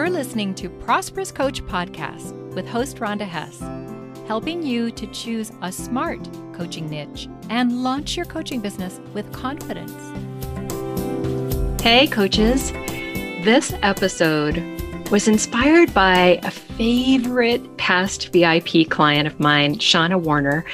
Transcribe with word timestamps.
You're 0.00 0.08
listening 0.08 0.54
to 0.54 0.70
Prosperous 0.70 1.30
Coach 1.30 1.62
Podcast 1.66 2.32
with 2.54 2.66
host 2.66 2.96
Rhonda 2.96 3.28
Hess, 3.28 3.60
helping 4.26 4.62
you 4.62 4.90
to 4.92 5.06
choose 5.08 5.52
a 5.60 5.70
smart 5.70 6.26
coaching 6.54 6.88
niche 6.88 7.28
and 7.50 7.82
launch 7.82 8.16
your 8.16 8.24
coaching 8.24 8.62
business 8.62 8.98
with 9.12 9.30
confidence. 9.30 9.92
Hey, 11.82 12.06
coaches. 12.06 12.72
This 12.72 13.74
episode 13.82 14.64
was 15.10 15.28
inspired 15.28 15.92
by 15.92 16.40
a 16.44 16.50
favorite 16.50 17.76
past 17.76 18.32
VIP 18.32 18.88
client 18.88 19.26
of 19.26 19.38
mine, 19.38 19.74
Shauna 19.74 20.18
Warner. 20.18 20.64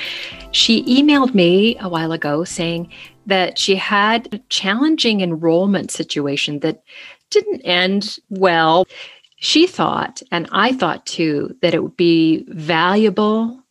She 0.52 0.84
emailed 0.84 1.34
me 1.34 1.76
a 1.80 1.88
while 1.88 2.12
ago 2.12 2.44
saying 2.44 2.92
that 3.26 3.58
she 3.58 3.74
had 3.74 4.32
a 4.32 4.38
challenging 4.50 5.20
enrollment 5.20 5.90
situation 5.90 6.60
that 6.60 6.84
didn't 7.30 7.62
end 7.62 8.18
well. 8.30 8.86
She 9.36 9.66
thought, 9.66 10.22
and 10.32 10.48
I 10.50 10.72
thought 10.72 11.06
too, 11.06 11.56
that 11.62 11.74
it 11.74 11.82
would 11.82 11.96
be 11.96 12.44
valuable 12.48 13.62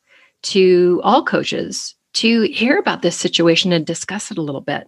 to 0.44 1.02
all 1.04 1.24
coaches 1.24 1.96
to 2.14 2.44
hear 2.44 2.78
about 2.78 3.02
this 3.02 3.18
situation 3.18 3.74
and 3.74 3.86
discuss 3.86 4.32
it 4.32 4.38
a 4.38 4.42
little 4.42 4.62
bit. 4.62 4.88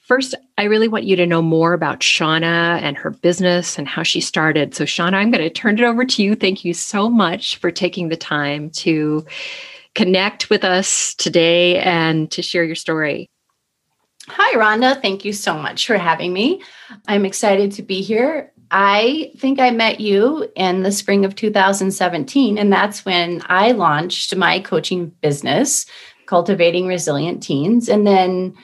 First, 0.00 0.34
I 0.56 0.64
really 0.64 0.88
want 0.88 1.04
you 1.04 1.16
to 1.16 1.26
know 1.26 1.42
more 1.42 1.74
about 1.74 2.00
Shauna 2.00 2.80
and 2.80 2.96
her 2.96 3.10
business 3.10 3.78
and 3.78 3.86
how 3.86 4.02
she 4.02 4.20
started. 4.20 4.74
So, 4.74 4.84
Shauna, 4.84 5.14
I'm 5.14 5.30
going 5.30 5.44
to 5.44 5.50
turn 5.50 5.78
it 5.78 5.84
over 5.84 6.04
to 6.04 6.22
you. 6.22 6.34
Thank 6.34 6.64
you 6.64 6.72
so 6.72 7.10
much 7.10 7.56
for 7.56 7.70
taking 7.70 8.08
the 8.08 8.16
time 8.16 8.70
to 8.70 9.26
connect 9.94 10.48
with 10.48 10.64
us 10.64 11.14
today 11.14 11.78
and 11.80 12.30
to 12.30 12.40
share 12.40 12.64
your 12.64 12.74
story. 12.74 13.28
Hi, 14.28 14.58
Rhonda. 14.58 15.00
Thank 15.00 15.24
you 15.24 15.32
so 15.32 15.54
much 15.54 15.86
for 15.86 15.98
having 15.98 16.32
me. 16.32 16.62
I'm 17.06 17.24
excited 17.24 17.72
to 17.72 17.82
be 17.82 18.00
here. 18.00 18.52
I 18.70 19.32
think 19.38 19.60
I 19.60 19.70
met 19.70 20.00
you 20.00 20.50
in 20.54 20.82
the 20.82 20.92
spring 20.92 21.24
of 21.24 21.34
2017, 21.34 22.58
and 22.58 22.72
that's 22.72 23.04
when 23.04 23.42
I 23.46 23.72
launched 23.72 24.36
my 24.36 24.60
coaching 24.60 25.08
business, 25.22 25.86
Cultivating 26.26 26.86
Resilient 26.86 27.42
Teens. 27.42 27.88
And 27.88 28.06
then 28.06 28.54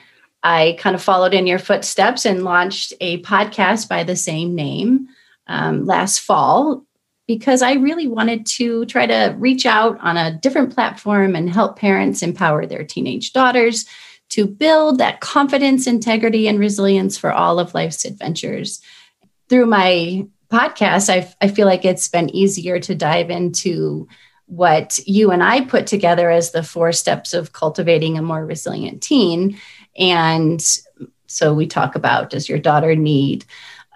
I 0.43 0.77
kind 0.79 0.95
of 0.95 1.01
followed 1.01 1.33
in 1.33 1.47
your 1.47 1.57
footsteps 1.57 2.25
and 2.25 2.43
launched 2.43 2.93
a 3.01 3.21
podcast 3.23 3.89
by 3.89 4.03
the 4.03 4.15
same 4.15 4.53
name 4.53 5.07
um, 5.47 5.85
last 5.85 6.19
fall 6.19 6.85
because 7.27 7.63
I 7.63 7.73
really 7.73 8.07
wanted 8.07 8.45
to 8.45 8.85
try 8.85 9.07
to 9.07 9.35
reach 9.39 9.65
out 9.65 9.99
on 10.01 10.17
a 10.17 10.37
different 10.39 10.73
platform 10.73 11.35
and 11.35 11.49
help 11.49 11.79
parents 11.79 12.21
empower 12.21 12.67
their 12.67 12.83
teenage 12.83 13.33
daughters 13.33 13.85
to 14.29 14.45
build 14.45 14.99
that 14.99 15.21
confidence, 15.21 15.87
integrity, 15.87 16.47
and 16.47 16.59
resilience 16.59 17.17
for 17.17 17.31
all 17.31 17.59
of 17.59 17.73
life's 17.73 18.05
adventures. 18.05 18.81
Through 19.49 19.67
my 19.67 20.27
podcast, 20.51 21.09
I, 21.09 21.31
I 21.41 21.49
feel 21.49 21.67
like 21.67 21.85
it's 21.85 22.07
been 22.07 22.29
easier 22.29 22.79
to 22.79 22.95
dive 22.95 23.29
into 23.29 24.07
what 24.47 24.99
you 25.07 25.31
and 25.31 25.43
I 25.43 25.61
put 25.61 25.87
together 25.87 26.29
as 26.29 26.51
the 26.51 26.63
four 26.63 26.91
steps 26.91 27.33
of 27.33 27.53
cultivating 27.53 28.17
a 28.17 28.21
more 28.21 28.45
resilient 28.45 29.01
teen 29.01 29.59
and 29.97 30.63
so 31.27 31.53
we 31.53 31.67
talk 31.67 31.95
about 31.95 32.29
does 32.29 32.47
your 32.47 32.59
daughter 32.59 32.95
need 32.95 33.45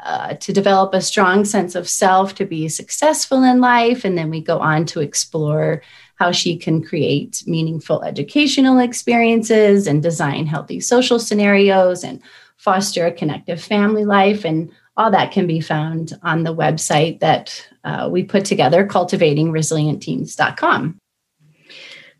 uh, 0.04 0.34
to 0.36 0.54
develop 0.54 0.94
a 0.94 1.02
strong 1.02 1.44
sense 1.44 1.76
of 1.76 1.90
self 1.90 2.36
to 2.36 2.46
be 2.46 2.70
successful 2.70 3.44
in 3.44 3.60
life? 3.60 4.06
And 4.06 4.18
then 4.18 4.30
we 4.30 4.42
go 4.42 4.60
on 4.60 4.86
to 4.88 5.02
explore 5.02 5.82
how 6.16 6.32
she 6.32 6.58
can 6.58 6.84
create 6.84 7.44
meaningful 7.46 8.04
educational 8.04 8.80
experiences 8.80 9.88
and 9.88 10.02
design 10.02 10.46
healthy 10.46 10.80
social 10.80 11.20
scenarios 11.20 12.04
and 12.04 12.22
foster 12.58 13.06
a 13.06 13.12
connective 13.12 13.62
family 13.62 14.06
life. 14.06 14.46
And 14.46 14.72
all 15.00 15.10
that 15.12 15.32
can 15.32 15.48
be 15.48 15.62
found 15.62 16.20
on 16.24 16.44
the 16.44 16.54
website 16.54 17.22
that 17.22 17.66
uh, 17.86 18.10
we 18.12 18.22
put 18.22 18.44
together, 18.44 18.86
cultivatingresilientteens.com. 18.86 21.00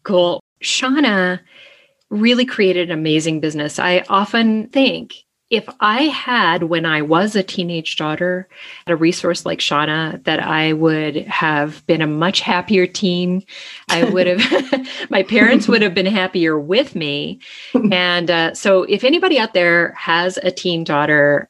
Cool. 0.04 0.40
Shauna 0.64 1.42
really 2.10 2.46
created 2.46 2.90
an 2.90 2.98
amazing 2.98 3.42
business. 3.42 3.80
I 3.80 4.06
often 4.08 4.70
think 4.70 5.26
if 5.50 5.68
I 5.82 6.04
had, 6.04 6.64
when 6.64 6.86
I 6.86 7.02
was 7.02 7.36
a 7.36 7.44
teenage 7.44 7.98
daughter, 7.98 8.48
a 8.88 8.96
resource 8.96 9.46
like 9.46 9.60
Shauna, 9.60 10.24
that 10.24 10.42
I 10.42 10.72
would 10.72 11.18
have 11.26 11.86
been 11.86 12.02
a 12.02 12.08
much 12.08 12.40
happier 12.40 12.88
teen. 12.88 13.44
I 13.90 14.06
would 14.06 14.28
have, 14.28 14.88
my 15.10 15.24
parents 15.24 15.68
would 15.68 15.82
have 15.82 15.94
been 15.94 16.06
happier 16.06 16.58
with 16.58 16.96
me. 16.96 17.42
And 17.92 18.30
uh, 18.30 18.54
so, 18.54 18.84
if 18.84 19.04
anybody 19.04 19.40
out 19.40 19.54
there 19.54 19.94
has 19.94 20.38
a 20.38 20.52
teen 20.52 20.84
daughter 20.84 21.50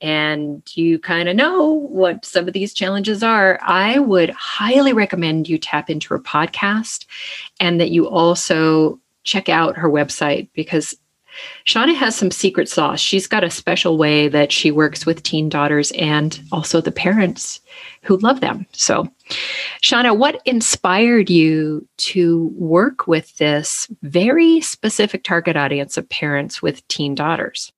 and 0.00 0.62
you 0.74 0.98
kind 0.98 1.28
of 1.28 1.36
know 1.36 1.72
what 1.72 2.24
some 2.24 2.46
of 2.46 2.54
these 2.54 2.74
challenges 2.74 3.22
are, 3.22 3.58
I 3.62 3.98
would 3.98 4.30
highly 4.30 4.92
recommend 4.92 5.48
you 5.48 5.58
tap 5.58 5.88
into 5.88 6.08
her 6.08 6.20
podcast 6.20 7.06
and 7.60 7.80
that 7.80 7.90
you 7.90 8.08
also 8.08 9.00
check 9.22 9.48
out 9.48 9.76
her 9.76 9.88
website 9.88 10.48
because 10.52 10.94
Shauna 11.66 11.94
has 11.94 12.14
some 12.14 12.30
secret 12.30 12.68
sauce. 12.68 13.00
She's 13.00 13.26
got 13.26 13.44
a 13.44 13.50
special 13.50 13.98
way 13.98 14.28
that 14.28 14.52
she 14.52 14.70
works 14.70 15.04
with 15.04 15.22
teen 15.22 15.48
daughters 15.48 15.90
and 15.92 16.40
also 16.52 16.80
the 16.80 16.92
parents 16.92 17.60
who 18.02 18.18
love 18.18 18.40
them. 18.40 18.66
So, 18.72 19.08
Shauna, 19.82 20.16
what 20.16 20.40
inspired 20.44 21.30
you 21.30 21.86
to 21.98 22.52
work 22.54 23.06
with 23.06 23.36
this 23.38 23.88
very 24.02 24.60
specific 24.60 25.24
target 25.24 25.56
audience 25.56 25.96
of 25.96 26.08
parents 26.08 26.62
with 26.62 26.86
teen 26.88 27.14
daughters? 27.14 27.72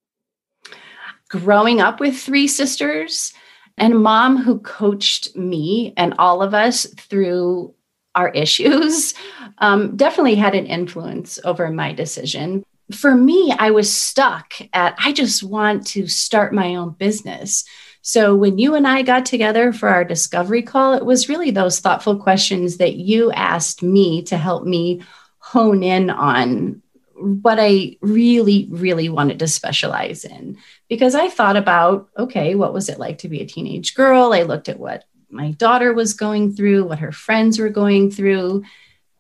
Growing 1.29 1.81
up 1.81 2.01
with 2.01 2.17
three 2.17 2.47
sisters 2.47 3.33
and 3.77 3.95
a 3.95 3.99
mom 3.99 4.37
who 4.37 4.59
coached 4.61 5.37
me 5.37 5.93
and 5.97 6.15
all 6.19 6.43
of 6.43 6.55
us 6.55 6.87
through 6.97 7.75
our 8.15 8.31
issues 8.31 9.15
um, 9.59 9.97
definitely 9.97 10.37
had 10.37 10.55
an 10.55 10.67
influence 10.67 11.39
over 11.45 11.71
my 11.71 11.93
decision. 11.93 12.65
For 12.93 13.15
me, 13.15 13.55
I 13.59 13.71
was 13.71 13.93
stuck 13.93 14.55
at, 14.73 14.95
I 14.99 15.13
just 15.13 15.43
want 15.43 15.87
to 15.89 16.07
start 16.07 16.55
my 16.55 16.77
own 16.77 16.91
business. 16.91 17.65
So 18.03 18.37
when 18.37 18.59
you 18.59 18.77
and 18.77 18.87
I 18.87 19.03
got 19.03 19.27
together 19.27 19.73
for 19.73 19.89
our 19.89 20.05
discovery 20.05 20.63
call, 20.63 20.95
it 20.95 21.05
was 21.05 21.29
really 21.29 21.51
those 21.51 21.81
thoughtful 21.81 22.17
questions 22.17 22.77
that 22.77 22.95
you 22.95 23.33
asked 23.33 23.83
me 23.83 24.23
to 24.23 24.39
help 24.39 24.65
me 24.65 25.03
hone 25.39 25.83
in 25.83 26.09
on 26.11 26.83
what 27.19 27.59
I 27.61 27.97
really, 28.01 28.69
really 28.71 29.09
wanted 29.09 29.39
to 29.39 29.49
specialize 29.49 30.25
in. 30.25 30.59
Because 30.89 31.15
I 31.15 31.29
thought 31.29 31.57
about, 31.57 32.09
okay, 32.17 32.55
what 32.55 32.73
was 32.73 32.89
it 32.89 32.99
like 32.99 33.19
to 33.19 33.29
be 33.29 33.41
a 33.41 33.47
teenage 33.47 33.95
girl? 33.95 34.33
I 34.33 34.43
looked 34.43 34.69
at 34.69 34.79
what 34.79 35.05
my 35.31 35.53
daughter 35.53 35.93
was 35.93 36.13
going 36.13 36.55
through, 36.55 36.85
what 36.85 37.01
her 37.01 37.13
friends 37.13 37.59
were 37.59 37.69
going 37.69 38.11
through. 38.11 38.65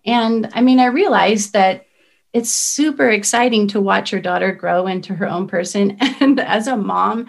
And 0.04 0.48
I 0.52 0.60
mean, 0.60 0.78
I 0.78 0.86
realized 0.86 1.52
that 1.54 1.86
it's 2.32 2.50
super 2.50 3.08
exciting 3.08 3.68
to 3.68 3.80
watch 3.80 4.12
your 4.12 4.20
daughter 4.20 4.52
grow 4.52 4.86
into 4.86 5.14
her 5.14 5.26
own 5.26 5.48
person. 5.48 5.98
And 6.20 6.40
as 6.40 6.66
a 6.66 6.76
mom, 6.76 7.28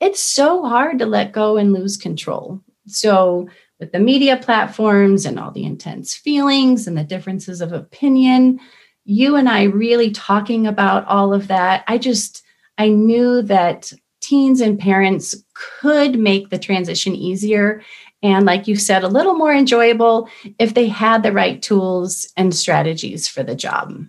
it's 0.00 0.22
so 0.22 0.64
hard 0.64 0.98
to 0.98 1.06
let 1.06 1.32
go 1.32 1.56
and 1.56 1.72
lose 1.72 1.96
control. 1.96 2.60
So, 2.86 3.48
with 3.78 3.92
the 3.92 3.98
media 3.98 4.36
platforms 4.38 5.26
and 5.26 5.38
all 5.38 5.50
the 5.50 5.64
intense 5.64 6.14
feelings 6.14 6.86
and 6.86 6.96
the 6.96 7.04
differences 7.04 7.60
of 7.60 7.72
opinion, 7.72 8.58
you 9.06 9.36
and 9.36 9.48
I 9.48 9.64
really 9.64 10.10
talking 10.10 10.66
about 10.66 11.06
all 11.06 11.32
of 11.32 11.48
that, 11.48 11.84
I 11.86 11.96
just, 11.96 12.42
I 12.76 12.88
knew 12.88 13.40
that 13.42 13.92
teens 14.20 14.60
and 14.60 14.78
parents 14.78 15.34
could 15.54 16.18
make 16.18 16.50
the 16.50 16.58
transition 16.58 17.14
easier 17.14 17.82
and 18.22 18.46
like 18.46 18.66
you 18.66 18.76
said, 18.76 19.04
a 19.04 19.08
little 19.08 19.34
more 19.34 19.52
enjoyable 19.52 20.28
if 20.58 20.74
they 20.74 20.88
had 20.88 21.22
the 21.22 21.32
right 21.32 21.60
tools 21.62 22.30
and 22.36 22.54
strategies 22.54 23.28
for 23.28 23.42
the 23.42 23.54
job. 23.54 24.04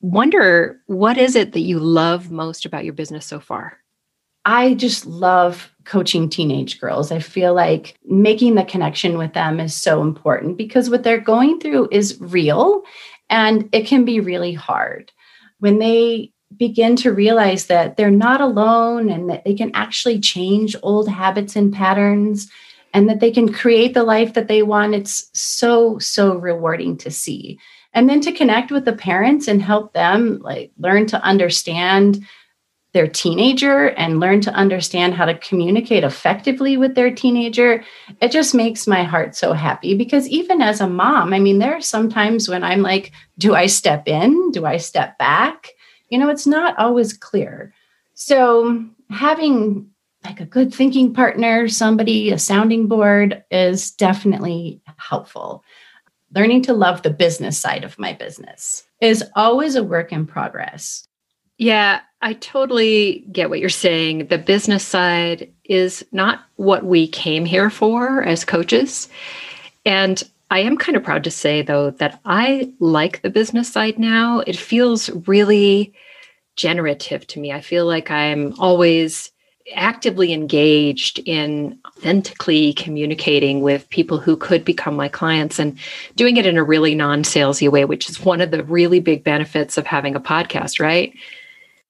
Wonder 0.00 0.80
what 0.86 1.16
is 1.16 1.36
it 1.36 1.52
that 1.52 1.60
you 1.60 1.78
love 1.78 2.30
most 2.30 2.66
about 2.66 2.84
your 2.84 2.92
business 2.92 3.24
so 3.24 3.38
far? 3.38 3.78
I 4.44 4.74
just 4.74 5.06
love 5.06 5.72
coaching 5.84 6.28
teenage 6.28 6.80
girls. 6.80 7.12
I 7.12 7.20
feel 7.20 7.54
like 7.54 7.96
making 8.04 8.56
the 8.56 8.64
connection 8.64 9.16
with 9.16 9.32
them 9.34 9.60
is 9.60 9.74
so 9.74 10.02
important 10.02 10.56
because 10.56 10.90
what 10.90 11.04
they're 11.04 11.20
going 11.20 11.60
through 11.60 11.88
is 11.92 12.20
real 12.20 12.82
and 13.32 13.68
it 13.72 13.86
can 13.86 14.04
be 14.04 14.20
really 14.20 14.52
hard. 14.52 15.10
When 15.58 15.78
they 15.78 16.32
begin 16.58 16.96
to 16.96 17.12
realize 17.12 17.66
that 17.66 17.96
they're 17.96 18.10
not 18.10 18.42
alone 18.42 19.08
and 19.08 19.30
that 19.30 19.42
they 19.44 19.54
can 19.54 19.70
actually 19.74 20.20
change 20.20 20.76
old 20.82 21.08
habits 21.08 21.56
and 21.56 21.72
patterns 21.72 22.50
and 22.92 23.08
that 23.08 23.20
they 23.20 23.30
can 23.30 23.50
create 23.50 23.94
the 23.94 24.02
life 24.02 24.34
that 24.34 24.48
they 24.48 24.62
want. 24.62 24.94
It's 24.94 25.30
so, 25.32 25.98
so 25.98 26.36
rewarding 26.36 26.98
to 26.98 27.10
see. 27.10 27.58
And 27.94 28.06
then 28.06 28.20
to 28.20 28.32
connect 28.32 28.70
with 28.70 28.84
the 28.84 28.92
parents 28.92 29.48
and 29.48 29.62
help 29.62 29.94
them 29.94 30.40
like 30.42 30.70
learn 30.78 31.06
to 31.06 31.22
understand 31.22 32.22
their 32.92 33.08
teenager 33.08 33.88
and 33.90 34.20
learn 34.20 34.40
to 34.42 34.52
understand 34.52 35.14
how 35.14 35.24
to 35.24 35.38
communicate 35.38 36.04
effectively 36.04 36.76
with 36.76 36.94
their 36.94 37.10
teenager, 37.10 37.82
it 38.20 38.30
just 38.30 38.54
makes 38.54 38.86
my 38.86 39.02
heart 39.02 39.34
so 39.34 39.54
happy 39.54 39.94
because 39.94 40.28
even 40.28 40.60
as 40.60 40.80
a 40.80 40.88
mom, 40.88 41.32
I 41.32 41.38
mean, 41.38 41.58
there 41.58 41.74
are 41.74 41.80
some 41.80 42.10
times 42.10 42.48
when 42.48 42.62
I'm 42.62 42.82
like, 42.82 43.12
do 43.38 43.54
I 43.54 43.66
step 43.66 44.06
in? 44.06 44.50
Do 44.50 44.66
I 44.66 44.76
step 44.76 45.16
back? 45.18 45.70
You 46.10 46.18
know, 46.18 46.28
it's 46.28 46.46
not 46.46 46.78
always 46.78 47.14
clear. 47.14 47.72
So 48.14 48.84
having 49.10 49.88
like 50.24 50.40
a 50.40 50.46
good 50.46 50.72
thinking 50.72 51.14
partner, 51.14 51.68
somebody, 51.68 52.30
a 52.30 52.38
sounding 52.38 52.88
board 52.88 53.42
is 53.50 53.90
definitely 53.92 54.82
helpful. 54.98 55.64
Learning 56.34 56.62
to 56.62 56.74
love 56.74 57.02
the 57.02 57.10
business 57.10 57.58
side 57.58 57.84
of 57.84 57.98
my 57.98 58.12
business 58.12 58.84
is 59.00 59.24
always 59.34 59.74
a 59.76 59.82
work 59.82 60.12
in 60.12 60.26
progress. 60.26 61.06
Yeah, 61.62 62.00
I 62.20 62.32
totally 62.32 63.24
get 63.30 63.48
what 63.48 63.60
you're 63.60 63.68
saying. 63.68 64.26
The 64.26 64.36
business 64.36 64.84
side 64.84 65.48
is 65.62 66.04
not 66.10 66.40
what 66.56 66.84
we 66.84 67.06
came 67.06 67.44
here 67.44 67.70
for 67.70 68.24
as 68.24 68.44
coaches. 68.44 69.08
And 69.86 70.20
I 70.50 70.58
am 70.58 70.76
kind 70.76 70.96
of 70.96 71.04
proud 71.04 71.22
to 71.22 71.30
say, 71.30 71.62
though, 71.62 71.90
that 71.90 72.20
I 72.24 72.72
like 72.80 73.22
the 73.22 73.30
business 73.30 73.72
side 73.72 73.96
now. 73.96 74.40
It 74.40 74.56
feels 74.56 75.08
really 75.28 75.94
generative 76.56 77.28
to 77.28 77.38
me. 77.38 77.52
I 77.52 77.60
feel 77.60 77.86
like 77.86 78.10
I'm 78.10 78.54
always 78.58 79.30
actively 79.72 80.32
engaged 80.32 81.20
in 81.20 81.78
authentically 81.86 82.72
communicating 82.72 83.60
with 83.60 83.88
people 83.88 84.18
who 84.18 84.36
could 84.36 84.64
become 84.64 84.96
my 84.96 85.06
clients 85.06 85.60
and 85.60 85.78
doing 86.16 86.38
it 86.38 86.44
in 86.44 86.58
a 86.58 86.64
really 86.64 86.96
non 86.96 87.22
salesy 87.22 87.70
way, 87.70 87.84
which 87.84 88.10
is 88.10 88.18
one 88.18 88.40
of 88.40 88.50
the 88.50 88.64
really 88.64 88.98
big 88.98 89.22
benefits 89.22 89.78
of 89.78 89.86
having 89.86 90.16
a 90.16 90.20
podcast, 90.20 90.80
right? 90.80 91.14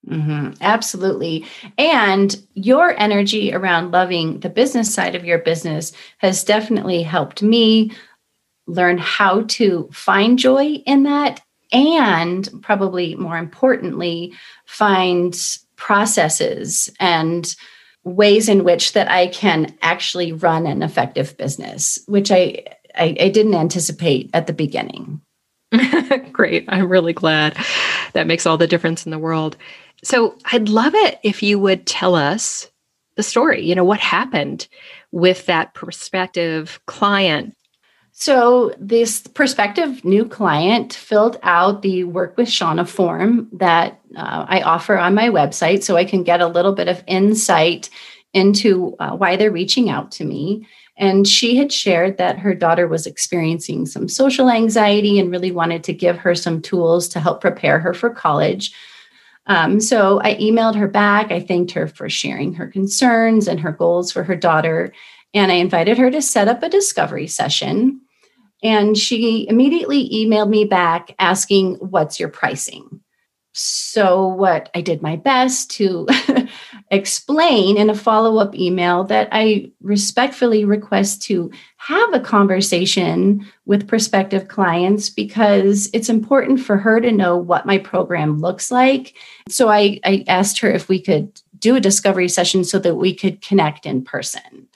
Mm-hmm. 0.08 0.54
Absolutely. 0.60 1.46
And 1.78 2.36
your 2.54 2.98
energy 2.98 3.52
around 3.52 3.92
loving 3.92 4.40
the 4.40 4.48
business 4.48 4.92
side 4.92 5.14
of 5.14 5.24
your 5.24 5.38
business 5.38 5.92
has 6.18 6.42
definitely 6.42 7.02
helped 7.02 7.42
me 7.42 7.92
learn 8.66 8.98
how 8.98 9.42
to 9.42 9.88
find 9.92 10.38
joy 10.38 10.82
in 10.86 11.04
that. 11.04 11.40
And 11.72 12.48
probably 12.62 13.14
more 13.14 13.38
importantly, 13.38 14.34
find 14.66 15.38
processes 15.76 16.90
and 17.00 17.54
ways 18.04 18.48
in 18.48 18.64
which 18.64 18.92
that 18.92 19.10
I 19.10 19.28
can 19.28 19.74
actually 19.80 20.32
run 20.32 20.66
an 20.66 20.82
effective 20.82 21.36
business, 21.36 21.98
which 22.06 22.30
I, 22.30 22.64
I, 22.96 23.16
I 23.18 23.28
didn't 23.28 23.54
anticipate 23.54 24.30
at 24.34 24.46
the 24.46 24.52
beginning. 24.52 25.20
Great. 26.32 26.64
I'm 26.68 26.88
really 26.88 27.12
glad. 27.12 27.56
That 28.12 28.26
makes 28.26 28.44
all 28.44 28.58
the 28.58 28.66
difference 28.66 29.06
in 29.06 29.10
the 29.10 29.18
world. 29.18 29.56
So 30.04 30.36
I'd 30.50 30.68
love 30.68 30.94
it 30.94 31.18
if 31.22 31.42
you 31.42 31.58
would 31.58 31.86
tell 31.86 32.14
us 32.14 32.70
the 33.16 33.22
story. 33.22 33.62
You 33.62 33.74
know, 33.74 33.84
what 33.84 34.00
happened 34.00 34.68
with 35.12 35.46
that 35.46 35.74
prospective 35.74 36.80
client? 36.86 37.54
So, 38.14 38.74
this 38.78 39.22
prospective 39.26 40.04
new 40.04 40.26
client 40.26 40.92
filled 40.92 41.38
out 41.42 41.80
the 41.80 42.04
work 42.04 42.36
with 42.36 42.48
Shauna 42.48 42.86
form 42.86 43.48
that 43.52 44.00
uh, 44.14 44.44
I 44.46 44.60
offer 44.60 44.98
on 44.98 45.14
my 45.14 45.30
website 45.30 45.82
so 45.82 45.96
I 45.96 46.04
can 46.04 46.22
get 46.22 46.42
a 46.42 46.46
little 46.46 46.74
bit 46.74 46.88
of 46.88 47.02
insight 47.06 47.88
into 48.34 48.94
uh, 48.98 49.16
why 49.16 49.36
they're 49.36 49.50
reaching 49.50 49.88
out 49.88 50.10
to 50.12 50.24
me. 50.24 50.66
And 50.98 51.26
she 51.26 51.56
had 51.56 51.72
shared 51.72 52.18
that 52.18 52.38
her 52.38 52.54
daughter 52.54 52.86
was 52.86 53.06
experiencing 53.06 53.86
some 53.86 54.08
social 54.08 54.50
anxiety 54.50 55.18
and 55.18 55.30
really 55.30 55.50
wanted 55.50 55.82
to 55.84 55.94
give 55.94 56.18
her 56.18 56.34
some 56.34 56.60
tools 56.60 57.08
to 57.08 57.20
help 57.20 57.40
prepare 57.40 57.78
her 57.78 57.94
for 57.94 58.10
college. 58.10 58.74
Um, 59.46 59.80
so 59.80 60.20
I 60.22 60.34
emailed 60.36 60.76
her 60.76 60.88
back. 60.88 61.32
I 61.32 61.40
thanked 61.40 61.72
her 61.72 61.88
for 61.88 62.08
sharing 62.08 62.54
her 62.54 62.66
concerns 62.66 63.48
and 63.48 63.60
her 63.60 63.72
goals 63.72 64.12
for 64.12 64.22
her 64.22 64.36
daughter. 64.36 64.92
And 65.34 65.50
I 65.50 65.56
invited 65.56 65.98
her 65.98 66.10
to 66.10 66.22
set 66.22 66.48
up 66.48 66.62
a 66.62 66.68
discovery 66.68 67.26
session. 67.26 68.00
And 68.62 68.96
she 68.96 69.48
immediately 69.48 70.08
emailed 70.10 70.48
me 70.48 70.64
back 70.64 71.14
asking, 71.18 71.74
What's 71.76 72.20
your 72.20 72.28
pricing? 72.28 73.00
So, 73.54 74.26
what 74.28 74.70
I 74.74 74.80
did 74.80 75.02
my 75.02 75.16
best 75.16 75.70
to 75.72 76.06
explain 76.92 77.76
in 77.78 77.90
a 77.90 77.94
follow 77.94 78.38
up 78.38 78.54
email 78.54 79.02
that 79.04 79.28
I 79.32 79.72
respectfully 79.80 80.64
request 80.64 81.22
to 81.22 81.50
have 81.78 82.14
a 82.14 82.20
conversation 82.20 83.44
with 83.64 83.88
prospective 83.88 84.46
clients 84.46 85.08
because 85.08 85.88
it's 85.92 86.10
important 86.10 86.60
for 86.60 86.76
her 86.76 87.00
to 87.00 87.10
know 87.10 87.36
what 87.36 87.66
my 87.66 87.78
program 87.78 88.40
looks 88.40 88.70
like. 88.70 89.16
So, 89.48 89.68
I, 89.68 89.98
I 90.04 90.24
asked 90.28 90.60
her 90.60 90.70
if 90.70 90.88
we 90.88 91.00
could 91.00 91.40
do 91.58 91.74
a 91.74 91.80
discovery 91.80 92.28
session 92.28 92.62
so 92.62 92.78
that 92.80 92.96
we 92.96 93.14
could 93.14 93.40
connect 93.40 93.86
in 93.86 94.04
person. 94.04 94.68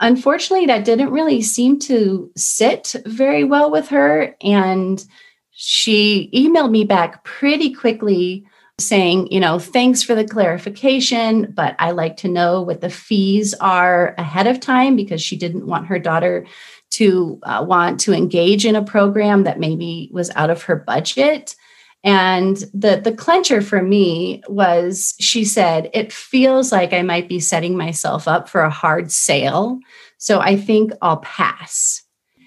Unfortunately, 0.00 0.66
that 0.66 0.84
didn't 0.84 1.10
really 1.10 1.42
seem 1.42 1.78
to 1.80 2.30
sit 2.36 2.94
very 3.06 3.42
well 3.42 3.70
with 3.70 3.88
her. 3.88 4.36
And 4.42 5.04
she 5.52 6.30
emailed 6.34 6.70
me 6.70 6.84
back 6.84 7.24
pretty 7.24 7.72
quickly 7.72 8.46
saying, 8.78 9.30
you 9.32 9.40
know, 9.40 9.58
thanks 9.58 10.02
for 10.02 10.14
the 10.14 10.24
clarification, 10.24 11.52
but 11.52 11.74
I 11.78 11.90
like 11.90 12.16
to 12.18 12.28
know 12.28 12.62
what 12.62 12.80
the 12.80 12.90
fees 12.90 13.52
are 13.54 14.14
ahead 14.18 14.46
of 14.46 14.60
time 14.60 14.94
because 14.94 15.20
she 15.20 15.36
didn't 15.36 15.66
want 15.66 15.86
her 15.86 15.98
daughter 15.98 16.46
to 16.90 17.38
uh, 17.42 17.64
want 17.66 18.00
to 18.00 18.12
engage 18.12 18.64
in 18.64 18.76
a 18.76 18.84
program 18.84 19.44
that 19.44 19.58
maybe 19.58 20.08
was 20.12 20.30
out 20.36 20.50
of 20.50 20.62
her 20.62 20.76
budget. 20.76 21.56
And 22.04 22.56
the 22.72 23.00
the 23.02 23.12
clencher 23.12 23.62
for 23.62 23.82
me 23.82 24.42
was 24.48 25.14
she 25.18 25.44
said, 25.44 25.90
it 25.92 26.12
feels 26.12 26.70
like 26.70 26.92
I 26.92 27.02
might 27.02 27.28
be 27.28 27.40
setting 27.40 27.76
myself 27.76 28.28
up 28.28 28.48
for 28.48 28.62
a 28.62 28.70
hard 28.70 29.10
sale. 29.10 29.80
So 30.18 30.40
I 30.40 30.56
think 30.56 30.92
I'll 31.02 31.18
pass. 31.18 32.02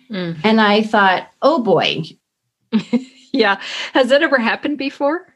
Mm. 0.09 0.39
And 0.43 0.61
I 0.61 0.81
thought, 0.81 1.27
oh 1.41 1.61
boy, 1.61 2.03
yeah. 3.33 3.61
Has 3.93 4.09
that 4.09 4.23
ever 4.23 4.37
happened 4.37 4.77
before? 4.77 5.30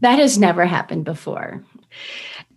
That 0.00 0.18
has 0.18 0.38
never 0.38 0.66
happened 0.66 1.04
before. 1.04 1.64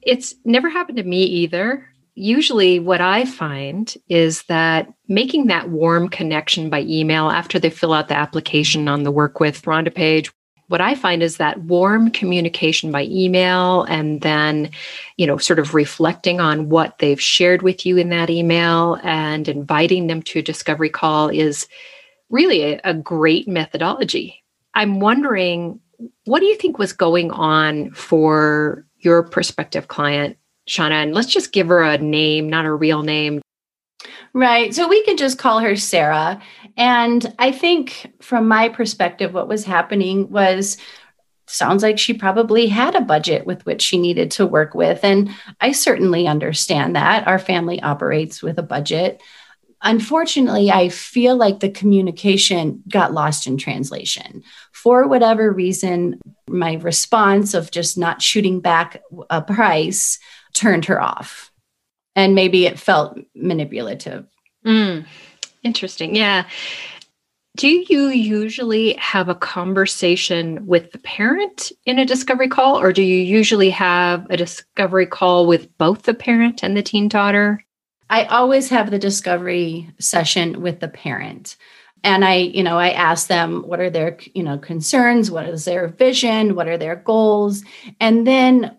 It's 0.01 0.35
never 0.45 0.69
happened 0.69 0.97
to 0.97 1.03
me 1.03 1.23
either. 1.23 1.87
Usually, 2.15 2.79
what 2.79 2.99
I 2.99 3.25
find 3.25 3.95
is 4.09 4.43
that 4.43 4.91
making 5.07 5.47
that 5.47 5.69
warm 5.69 6.09
connection 6.09 6.69
by 6.69 6.81
email 6.81 7.29
after 7.29 7.59
they 7.59 7.69
fill 7.69 7.93
out 7.93 8.09
the 8.09 8.17
application 8.17 8.87
on 8.87 9.03
the 9.03 9.11
Work 9.11 9.39
with 9.39 9.61
Rhonda 9.61 9.93
page, 9.93 10.31
what 10.67 10.81
I 10.81 10.93
find 10.95 11.23
is 11.23 11.37
that 11.37 11.61
warm 11.63 12.11
communication 12.11 12.91
by 12.91 13.05
email 13.05 13.83
and 13.83 14.21
then, 14.21 14.69
you 15.17 15.25
know, 15.25 15.37
sort 15.37 15.57
of 15.57 15.73
reflecting 15.73 16.39
on 16.39 16.69
what 16.69 16.99
they've 16.99 17.19
shared 17.19 17.63
with 17.63 17.85
you 17.87 17.97
in 17.97 18.09
that 18.09 18.29
email 18.29 18.99
and 19.01 19.47
inviting 19.47 20.07
them 20.07 20.21
to 20.23 20.39
a 20.39 20.43
discovery 20.43 20.89
call 20.89 21.29
is 21.29 21.67
really 22.29 22.73
a, 22.73 22.81
a 22.83 22.93
great 22.93 23.47
methodology. 23.47 24.43
I'm 24.75 24.99
wondering, 24.99 25.79
what 26.25 26.39
do 26.39 26.45
you 26.45 26.55
think 26.55 26.77
was 26.77 26.93
going 26.93 27.31
on 27.31 27.91
for 27.91 28.85
your 28.97 29.23
prospective 29.23 29.87
client, 29.87 30.37
Shauna? 30.69 31.03
And 31.03 31.13
let's 31.13 31.31
just 31.31 31.51
give 31.51 31.67
her 31.67 31.83
a 31.83 31.97
name, 31.97 32.49
not 32.49 32.65
a 32.65 32.73
real 32.73 33.03
name. 33.03 33.41
Right. 34.33 34.73
So 34.73 34.87
we 34.87 35.03
can 35.03 35.17
just 35.17 35.37
call 35.39 35.59
her 35.59 35.75
Sarah. 35.75 36.41
And 36.77 37.33
I 37.39 37.51
think 37.51 38.13
from 38.21 38.47
my 38.47 38.69
perspective, 38.69 39.33
what 39.33 39.47
was 39.47 39.65
happening 39.65 40.29
was 40.29 40.77
sounds 41.47 41.81
like 41.81 41.97
she 41.97 42.13
probably 42.13 42.67
had 42.67 42.93
a 42.95 43.01
budget 43.01 43.45
with 43.45 43.65
which 43.65 43.81
she 43.81 43.97
needed 43.97 44.29
to 44.29 44.45
work 44.45 44.75
with. 44.75 45.03
And 45.03 45.31
I 45.59 45.71
certainly 45.71 46.27
understand 46.27 46.95
that. 46.95 47.27
Our 47.27 47.39
family 47.39 47.81
operates 47.81 48.43
with 48.43 48.59
a 48.59 48.63
budget 48.63 49.21
unfortunately, 49.81 50.71
I 50.71 50.89
feel 50.89 51.35
like 51.35 51.59
the 51.59 51.69
communication 51.69 52.83
got 52.89 53.13
lost 53.13 53.47
in 53.47 53.57
translation. 53.57 54.43
For 54.71 55.07
whatever 55.07 55.51
reason, 55.51 56.19
my 56.47 56.75
response 56.75 57.53
of 57.53 57.71
just 57.71 57.97
not 57.97 58.21
shooting 58.21 58.59
back 58.59 59.01
a 59.29 59.41
price 59.41 60.19
turned 60.53 60.85
her 60.85 61.01
off. 61.01 61.51
And 62.15 62.35
maybe 62.35 62.65
it 62.65 62.79
felt 62.79 63.17
manipulative. 63.35 64.25
Mm, 64.65 65.05
interesting. 65.63 66.15
Yeah. 66.15 66.45
Do 67.57 67.67
you 67.67 68.07
usually 68.07 68.93
have 68.93 69.27
a 69.27 69.35
conversation 69.35 70.65
with 70.65 70.91
the 70.91 70.99
parent 70.99 71.71
in 71.85 71.99
a 71.99 72.05
discovery 72.05 72.47
call, 72.47 72.79
or 72.79 72.93
do 72.93 73.01
you 73.01 73.17
usually 73.17 73.69
have 73.71 74.25
a 74.29 74.37
discovery 74.37 75.05
call 75.05 75.45
with 75.45 75.77
both 75.77 76.03
the 76.03 76.13
parent 76.13 76.63
and 76.63 76.77
the 76.77 76.83
teen 76.83 77.09
daughter? 77.09 77.65
I 78.09 78.25
always 78.25 78.69
have 78.69 78.89
the 78.89 78.99
discovery 78.99 79.89
session 79.99 80.61
with 80.61 80.79
the 80.79 80.87
parent. 80.87 81.55
And 82.03 82.23
I, 82.23 82.35
you 82.35 82.63
know, 82.63 82.77
I 82.77 82.91
ask 82.91 83.27
them 83.27 83.61
what 83.63 83.79
are 83.79 83.89
their, 83.89 84.17
you 84.33 84.41
know, 84.41 84.57
concerns, 84.57 85.29
what 85.29 85.45
is 85.47 85.65
their 85.65 85.87
vision, 85.89 86.55
what 86.55 86.67
are 86.67 86.77
their 86.77 86.95
goals? 86.95 87.63
And 87.99 88.25
then 88.25 88.75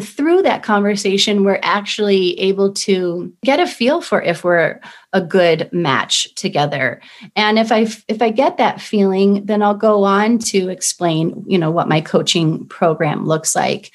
through 0.00 0.42
that 0.42 0.62
conversation, 0.62 1.44
we're 1.44 1.60
actually 1.62 2.38
able 2.38 2.72
to 2.72 3.32
get 3.44 3.60
a 3.60 3.66
feel 3.66 4.00
for 4.00 4.20
if 4.22 4.44
we're 4.44 4.80
a 5.12 5.20
good 5.20 5.68
match 5.72 6.34
together. 6.34 7.00
And 7.34 7.58
if 7.58 7.72
I 7.72 7.86
if 8.08 8.20
I 8.20 8.30
get 8.30 8.56
that 8.58 8.80
feeling, 8.80 9.46
then 9.46 9.62
I'll 9.62 9.74
go 9.74 10.04
on 10.04 10.38
to 10.38 10.68
explain, 10.68 11.44
you 11.46 11.58
know, 11.58 11.70
what 11.70 11.88
my 11.88 12.00
coaching 12.00 12.66
program 12.66 13.26
looks 13.26 13.54
like. 13.56 13.92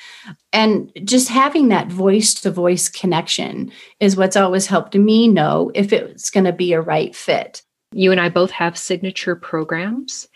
And 0.51 0.91
just 1.03 1.29
having 1.29 1.69
that 1.69 1.87
voice 1.87 2.33
to 2.35 2.51
voice 2.51 2.89
connection 2.89 3.71
is 3.99 4.15
what's 4.15 4.35
always 4.35 4.67
helped 4.67 4.95
me 4.95 5.27
know 5.27 5.71
if 5.73 5.93
it's 5.93 6.29
going 6.29 6.45
to 6.45 6.53
be 6.53 6.73
a 6.73 6.81
right 6.81 7.15
fit. 7.15 7.63
You 7.93 8.11
and 8.11 8.19
I 8.19 8.29
both 8.29 8.51
have 8.51 8.77
signature 8.77 9.35
programs. 9.35 10.27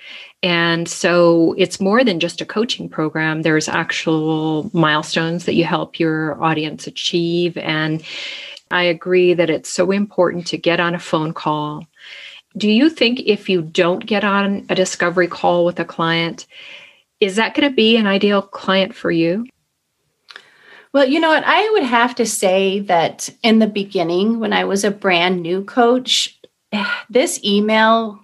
And 0.43 0.87
so 0.87 1.55
it's 1.57 1.79
more 1.79 2.03
than 2.03 2.19
just 2.19 2.41
a 2.41 2.45
coaching 2.45 2.87
program. 2.87 3.41
There's 3.41 3.67
actual 3.67 4.69
milestones 4.73 5.45
that 5.45 5.55
you 5.55 5.63
help 5.65 5.99
your 5.99 6.41
audience 6.43 6.87
achieve. 6.87 7.57
And 7.57 8.03
I 8.71 8.83
agree 8.83 9.33
that 9.33 9.49
it's 9.49 9.69
so 9.69 9.91
important 9.91 10.47
to 10.47 10.57
get 10.57 10.79
on 10.79 10.95
a 10.95 10.99
phone 10.99 11.33
call. 11.33 11.85
Do 12.55 12.69
you 12.69 12.89
think 12.89 13.21
if 13.21 13.49
you 13.49 13.61
don't 13.61 14.05
get 14.05 14.23
on 14.23 14.65
a 14.69 14.75
discovery 14.75 15.27
call 15.27 15.65
with 15.65 15.79
a 15.79 15.85
client, 15.85 16.47
is 17.19 17.35
that 17.35 17.53
going 17.53 17.69
to 17.69 17.75
be 17.75 17.97
an 17.97 18.07
ideal 18.07 18.41
client 18.41 18.95
for 18.95 19.11
you? 19.11 19.45
Well, 20.93 21.07
you 21.07 21.19
know 21.19 21.29
what? 21.29 21.43
I 21.45 21.69
would 21.71 21.83
have 21.83 22.15
to 22.15 22.25
say 22.25 22.79
that 22.79 23.29
in 23.43 23.59
the 23.59 23.67
beginning, 23.67 24.39
when 24.39 24.53
I 24.53 24.63
was 24.63 24.83
a 24.83 24.91
brand 24.91 25.41
new 25.41 25.63
coach, 25.63 26.36
this 27.09 27.43
email 27.43 28.19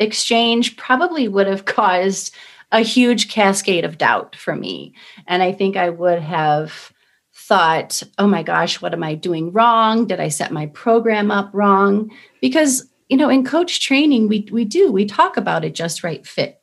exchange 0.00 0.76
probably 0.76 1.28
would 1.28 1.46
have 1.46 1.64
caused 1.66 2.34
a 2.72 2.80
huge 2.80 3.28
cascade 3.28 3.84
of 3.84 3.98
doubt 3.98 4.34
for 4.34 4.56
me. 4.56 4.94
And 5.26 5.42
I 5.42 5.52
think 5.52 5.76
I 5.76 5.90
would 5.90 6.20
have 6.20 6.92
thought, 7.32 8.02
oh 8.18 8.26
my 8.26 8.42
gosh, 8.42 8.80
what 8.80 8.92
am 8.92 9.02
I 9.02 9.14
doing 9.14 9.52
wrong? 9.52 10.06
Did 10.06 10.18
I 10.18 10.28
set 10.28 10.50
my 10.50 10.66
program 10.66 11.30
up 11.30 11.50
wrong? 11.52 12.10
Because, 12.40 12.88
you 13.08 13.16
know, 13.16 13.28
in 13.28 13.44
coach 13.44 13.80
training, 13.80 14.28
we, 14.28 14.48
we 14.50 14.64
do, 14.64 14.90
we 14.90 15.04
talk 15.04 15.36
about 15.36 15.64
a 15.64 15.70
just 15.70 16.02
right 16.02 16.26
fit. 16.26 16.60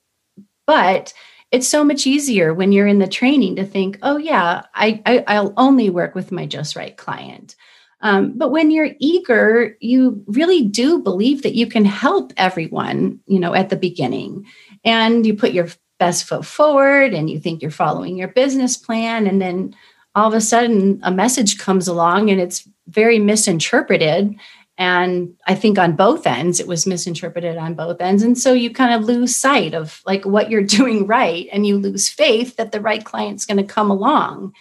But 0.66 1.14
it's 1.52 1.68
so 1.68 1.84
much 1.84 2.08
easier 2.08 2.54
when 2.54 2.72
you're 2.72 2.88
in 2.88 3.00
the 3.00 3.08
training 3.08 3.58
to 3.58 3.66
think, 3.66 4.00
oh 4.02 4.18
yeah, 4.18 4.64
I, 4.74 5.02
I 5.06 5.40
will 5.42 5.54
only 5.58 5.90
work 5.90 6.16
with 6.16 6.32
my 6.32 6.46
just 6.46 6.76
right 6.76 6.96
client. 6.96 7.56
Um, 8.02 8.34
but 8.36 8.52
when 8.52 8.72
you're 8.72 8.92
eager, 9.00 9.78
you 9.80 10.24
really 10.28 10.64
do 10.64 11.00
believe 11.00 11.44
that 11.44 11.56
you 11.56 11.68
can 11.68 11.86
help 11.86 12.34
everyone, 12.38 13.20
you 13.28 13.40
know, 13.40 13.54
at 13.54 13.70
the 13.70 13.76
beginning, 13.76 14.46
and 14.84 15.26
you 15.26 15.36
put 15.36 15.52
your 15.52 15.68
best 16.00 16.24
foot 16.24 16.46
forward, 16.46 17.14
and 17.14 17.30
you 17.30 17.40
think 17.40 17.62
you're 17.62 17.72
following 17.72 18.18
your 18.18 18.30
business 18.30 18.76
plan, 18.76 19.28
and 19.28 19.42
then 19.42 19.76
all 20.16 20.28
of 20.28 20.34
a 20.34 20.42
sudden 20.42 21.00
a 21.04 21.12
message 21.12 21.58
comes 21.58 21.88
along 21.88 22.30
and 22.30 22.42
it's 22.42 22.68
very 22.88 23.20
misinterpreted. 23.20 24.36
And 24.78 25.36
i 25.48 25.54
think 25.54 25.78
on 25.78 25.96
both 25.96 26.26
ends 26.26 26.60
it 26.60 26.68
was 26.68 26.88
misinterpreted 26.88 27.58
on 27.58 27.76
both 27.76 28.02
ends. 28.02 28.24
And 28.24 28.38
so 28.38 28.54
you 28.54 28.72
kind 28.72 28.94
of 28.94 29.08
lose 29.08 29.36
sight 29.36 29.74
of 29.74 30.02
like 30.06 30.26
what 30.26 30.50
you're 30.50 30.64
doing 30.80 31.08
right 31.08 31.48
and 31.52 31.66
you 31.66 31.78
lose 31.78 32.10
faith 32.10 32.56
that 32.58 32.72
the 32.72 32.82
right 32.82 33.04
client's 33.04 33.46
going 33.46 33.58
to 33.58 33.64
come 33.64 33.92
along. 33.92 34.54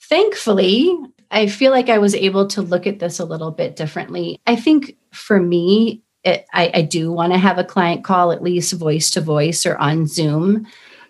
Thankfully 0.00 0.96
i 1.30 1.46
feel 1.46 1.70
like 1.70 1.88
i 1.88 1.98
was 1.98 2.14
able 2.14 2.46
to 2.46 2.62
look 2.62 2.86
at 2.86 2.98
this 2.98 3.18
a 3.18 3.24
little 3.24 3.50
bit 3.50 3.76
differently. 3.76 4.40
I 4.46 4.56
think 4.56 4.96
for 5.12 5.40
me 5.40 6.02
it, 6.22 6.44
I, 6.52 6.70
I, 6.74 6.82
do 6.82 7.10
want 7.10 7.32
to 7.32 7.38
have 7.38 7.56
a 7.56 7.64
client 7.64 8.04
call 8.04 8.30
at 8.30 8.42
least 8.42 8.74
voice 8.74 9.10
to 9.12 9.22
voice 9.22 9.64
or 9.64 9.78
on 9.78 10.06
zoom 10.06 10.66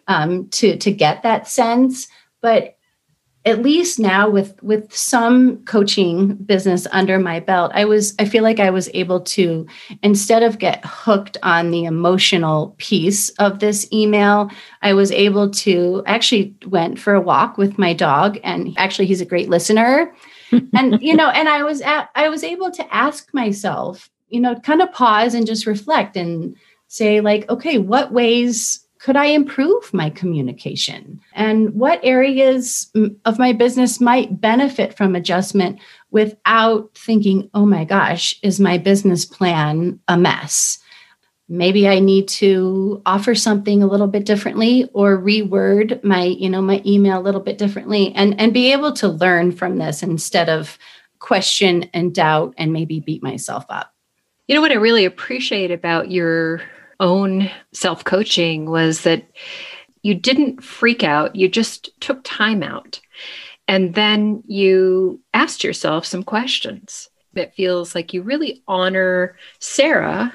um, 0.07 0.49
to 0.51 0.77
to 0.77 0.93
get 0.93 1.23
that 1.23 1.49
sense 1.49 2.07
but 2.41 2.77
at 3.47 3.63
least 3.63 3.99
now 3.99 4.29
with 4.29 4.63
with 4.63 4.93
some 4.95 5.65
coaching 5.65 6.35
business 6.35 6.87
under 6.93 7.19
my 7.19 7.41
belt 7.41 7.71
i 7.75 7.85
was 7.85 8.15
i 8.19 8.25
feel 8.25 8.43
like 8.43 8.61
i 8.61 8.71
was 8.71 8.91
able 8.93 9.21
to 9.21 9.67
instead 10.03 10.43
of 10.43 10.59
get 10.59 10.85
hooked 10.85 11.39
on 11.43 11.71
the 11.71 11.85
emotional 11.85 12.75
piece 12.79 13.31
of 13.31 13.59
this 13.59 13.91
email 13.93 14.51
i 14.83 14.93
was 14.93 15.11
able 15.13 15.49
to 15.49 16.03
actually 16.07 16.55
went 16.67 16.99
for 16.99 17.15
a 17.15 17.21
walk 17.21 17.57
with 17.57 17.79
my 17.79 17.93
dog 17.93 18.39
and 18.45 18.75
actually 18.77 19.07
he's 19.07 19.21
a 19.21 19.27
great 19.27 19.49
listener. 19.49 20.15
And 20.75 21.01
you 21.01 21.15
know 21.15 21.31
and 21.31 21.49
i 21.49 21.63
was 21.63 21.81
at, 21.81 22.11
i 22.17 22.29
was 22.29 22.43
able 22.43 22.73
to 22.73 22.95
ask 22.95 23.33
myself 23.33 24.11
you 24.31 24.41
know 24.41 24.57
kind 24.57 24.83
of 24.83 24.91
pause 24.91 25.33
and 25.33 25.47
just 25.47 25.65
reflect 25.65 26.17
and 26.17 26.57
say 26.89 27.21
like 27.21 27.49
okay 27.49 27.79
what 27.79 28.13
ways 28.13 28.85
could 29.01 29.17
I 29.17 29.27
improve 29.27 29.93
my 29.95 30.11
communication? 30.11 31.21
And 31.33 31.75
what 31.75 32.01
areas 32.03 32.93
of 33.25 33.39
my 33.39 33.55
business 33.55 33.99
might 33.99 34.41
benefit 34.43 34.95
from 34.95 35.17
adjustment 35.17 35.81
without 36.11 36.91
thinking, 36.95 37.49
oh 37.55 37.65
my 37.65 37.85
gosh, 37.85 38.39
is 38.43 38.61
my 38.61 38.77
business 38.77 39.25
plan 39.25 39.99
a 40.07 40.19
mess? 40.19 40.79
Maybe 41.49 41.89
I 41.89 41.99
need 41.99 42.29
to 42.29 43.01
offer 43.07 43.35
something 43.35 43.83
a 43.83 43.87
little 43.87 44.07
bit 44.07 44.27
differently 44.27 44.89
or 44.93 45.19
reword 45.19 46.05
my, 46.05 46.25
you 46.25 46.51
know, 46.51 46.61
my 46.61 46.83
email 46.85 47.19
a 47.19 47.25
little 47.25 47.41
bit 47.41 47.57
differently 47.57 48.13
and, 48.15 48.39
and 48.39 48.53
be 48.53 48.71
able 48.71 48.93
to 48.93 49.09
learn 49.09 49.51
from 49.51 49.79
this 49.79 50.03
instead 50.03 50.51
of 50.51 50.79
question 51.21 51.89
and 51.95 52.15
doubt 52.15 52.55
and 52.59 52.73
maybe 52.73 53.01
beat 53.01 53.23
myself 53.23 53.65
up. 53.71 53.95
You 54.47 54.55
know 54.55 54.61
what 54.61 54.73
I 54.73 54.77
really 54.77 55.07
appreciate 55.07 55.71
about 55.71 56.11
your 56.11 56.61
own 57.01 57.51
self 57.73 58.05
coaching 58.05 58.71
was 58.71 59.03
that 59.03 59.25
you 60.03 60.15
didn't 60.15 60.63
freak 60.63 61.03
out, 61.03 61.37
you 61.37 61.49
just 61.49 61.91
took 62.01 62.21
time 62.25 62.63
out. 62.63 63.01
And 63.67 63.95
then 63.95 64.43
you 64.47 65.21
asked 65.35 65.63
yourself 65.63 66.05
some 66.05 66.23
questions. 66.23 67.09
It 67.35 67.55
feels 67.55 67.95
like 67.95 68.13
you 68.13 68.23
really 68.23 68.63
honor 68.67 69.37
Sarah 69.61 70.33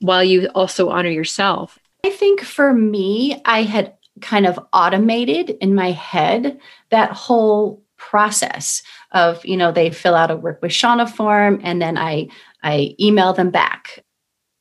while 0.00 0.22
you 0.22 0.48
also 0.54 0.90
honor 0.90 1.08
yourself. 1.08 1.78
I 2.04 2.10
think 2.10 2.42
for 2.42 2.72
me, 2.72 3.40
I 3.44 3.62
had 3.62 3.94
kind 4.20 4.46
of 4.46 4.58
automated 4.72 5.50
in 5.60 5.74
my 5.74 5.92
head 5.92 6.60
that 6.90 7.12
whole 7.12 7.82
process 7.96 8.82
of, 9.12 9.44
you 9.46 9.56
know, 9.56 9.72
they 9.72 9.90
fill 9.90 10.14
out 10.14 10.30
a 10.30 10.36
work 10.36 10.60
with 10.60 10.72
Shauna 10.72 11.08
form 11.08 11.60
and 11.62 11.80
then 11.80 11.96
I 11.96 12.28
I 12.62 12.94
email 13.00 13.32
them 13.32 13.50
back 13.50 14.04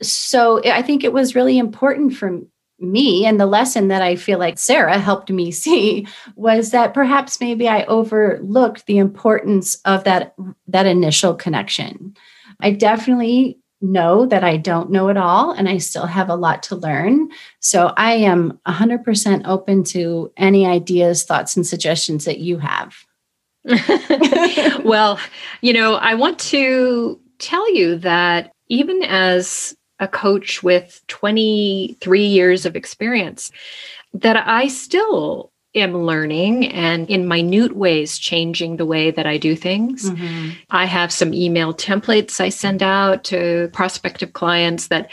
so 0.01 0.61
I 0.63 0.81
think 0.81 1.03
it 1.03 1.13
was 1.13 1.35
really 1.35 1.57
important 1.57 2.13
for 2.13 2.41
me 2.79 3.25
and 3.25 3.39
the 3.39 3.45
lesson 3.45 3.89
that 3.89 4.01
I 4.01 4.15
feel 4.15 4.39
like 4.39 4.57
Sarah 4.57 4.99
helped 4.99 5.29
me 5.29 5.51
see 5.51 6.07
was 6.35 6.71
that 6.71 6.93
perhaps 6.93 7.39
maybe 7.39 7.67
I 7.67 7.83
overlooked 7.85 8.85
the 8.85 8.97
importance 8.97 9.75
of 9.85 10.03
that 10.03 10.35
that 10.67 10.85
initial 10.85 11.35
connection. 11.35 12.15
I 12.59 12.71
definitely 12.71 13.59
know 13.81 14.27
that 14.27 14.43
I 14.43 14.57
don't 14.57 14.91
know 14.91 15.09
it 15.09 15.17
all 15.17 15.51
and 15.51 15.67
I 15.67 15.77
still 15.79 16.05
have 16.05 16.29
a 16.29 16.35
lot 16.35 16.61
to 16.63 16.75
learn. 16.75 17.29
So 17.59 17.93
I 17.97 18.13
am 18.13 18.59
100% 18.67 19.41
open 19.45 19.83
to 19.85 20.31
any 20.37 20.67
ideas, 20.67 21.23
thoughts 21.23 21.55
and 21.55 21.65
suggestions 21.65 22.25
that 22.25 22.39
you 22.39 22.59
have. 22.59 22.95
well, 24.83 25.19
you 25.61 25.73
know, 25.73 25.95
I 25.95 26.13
want 26.13 26.37
to 26.39 27.19
tell 27.39 27.73
you 27.73 27.97
that 27.97 28.51
even 28.69 29.01
as 29.03 29.75
a 30.01 30.07
coach 30.07 30.61
with 30.61 31.01
23 31.07 32.25
years 32.25 32.65
of 32.65 32.75
experience 32.75 33.51
that 34.13 34.35
I 34.35 34.67
still 34.67 35.51
am 35.73 35.95
learning 36.05 36.67
and 36.67 37.09
in 37.09 37.27
minute 37.27 37.75
ways 37.77 38.17
changing 38.17 38.75
the 38.75 38.85
way 38.85 39.09
that 39.11 39.25
I 39.25 39.37
do 39.37 39.55
things. 39.55 40.09
Mm-hmm. 40.09 40.49
I 40.69 40.85
have 40.85 41.13
some 41.13 41.33
email 41.33 41.73
templates 41.73 42.41
I 42.41 42.49
send 42.49 42.83
out 42.83 43.23
to 43.25 43.69
prospective 43.71 44.33
clients 44.33 44.87
that 44.87 45.09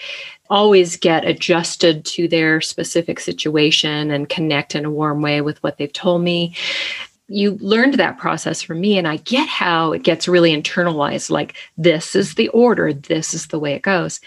always 0.51 0.97
get 0.97 1.25
adjusted 1.27 2.05
to 2.07 2.27
their 2.27 2.61
specific 2.61 3.21
situation 3.21 4.11
and 4.11 4.29
connect 4.29 4.75
in 4.75 4.85
a 4.85 4.91
warm 4.91 5.23
way 5.23 5.41
with 5.41 5.63
what 5.63 5.77
they've 5.77 5.93
told 5.93 6.23
me. 6.23 6.57
You 7.29 7.59
learned 7.61 7.95
that 7.95 8.19
process 8.19 8.63
from 8.63 8.81
me, 8.81 8.97
and 8.97 9.07
I 9.07 9.19
get 9.19 9.49
how 9.49 9.93
it 9.93 10.03
gets 10.03 10.27
really 10.27 10.57
internalized 10.57 11.31
like, 11.31 11.55
this 11.77 12.17
is 12.17 12.35
the 12.35 12.49
order, 12.49 12.95
this 12.95 13.35
is 13.35 13.49
the 13.49 13.59
way 13.59 13.75
it 13.75 13.83
goes. 13.83 14.21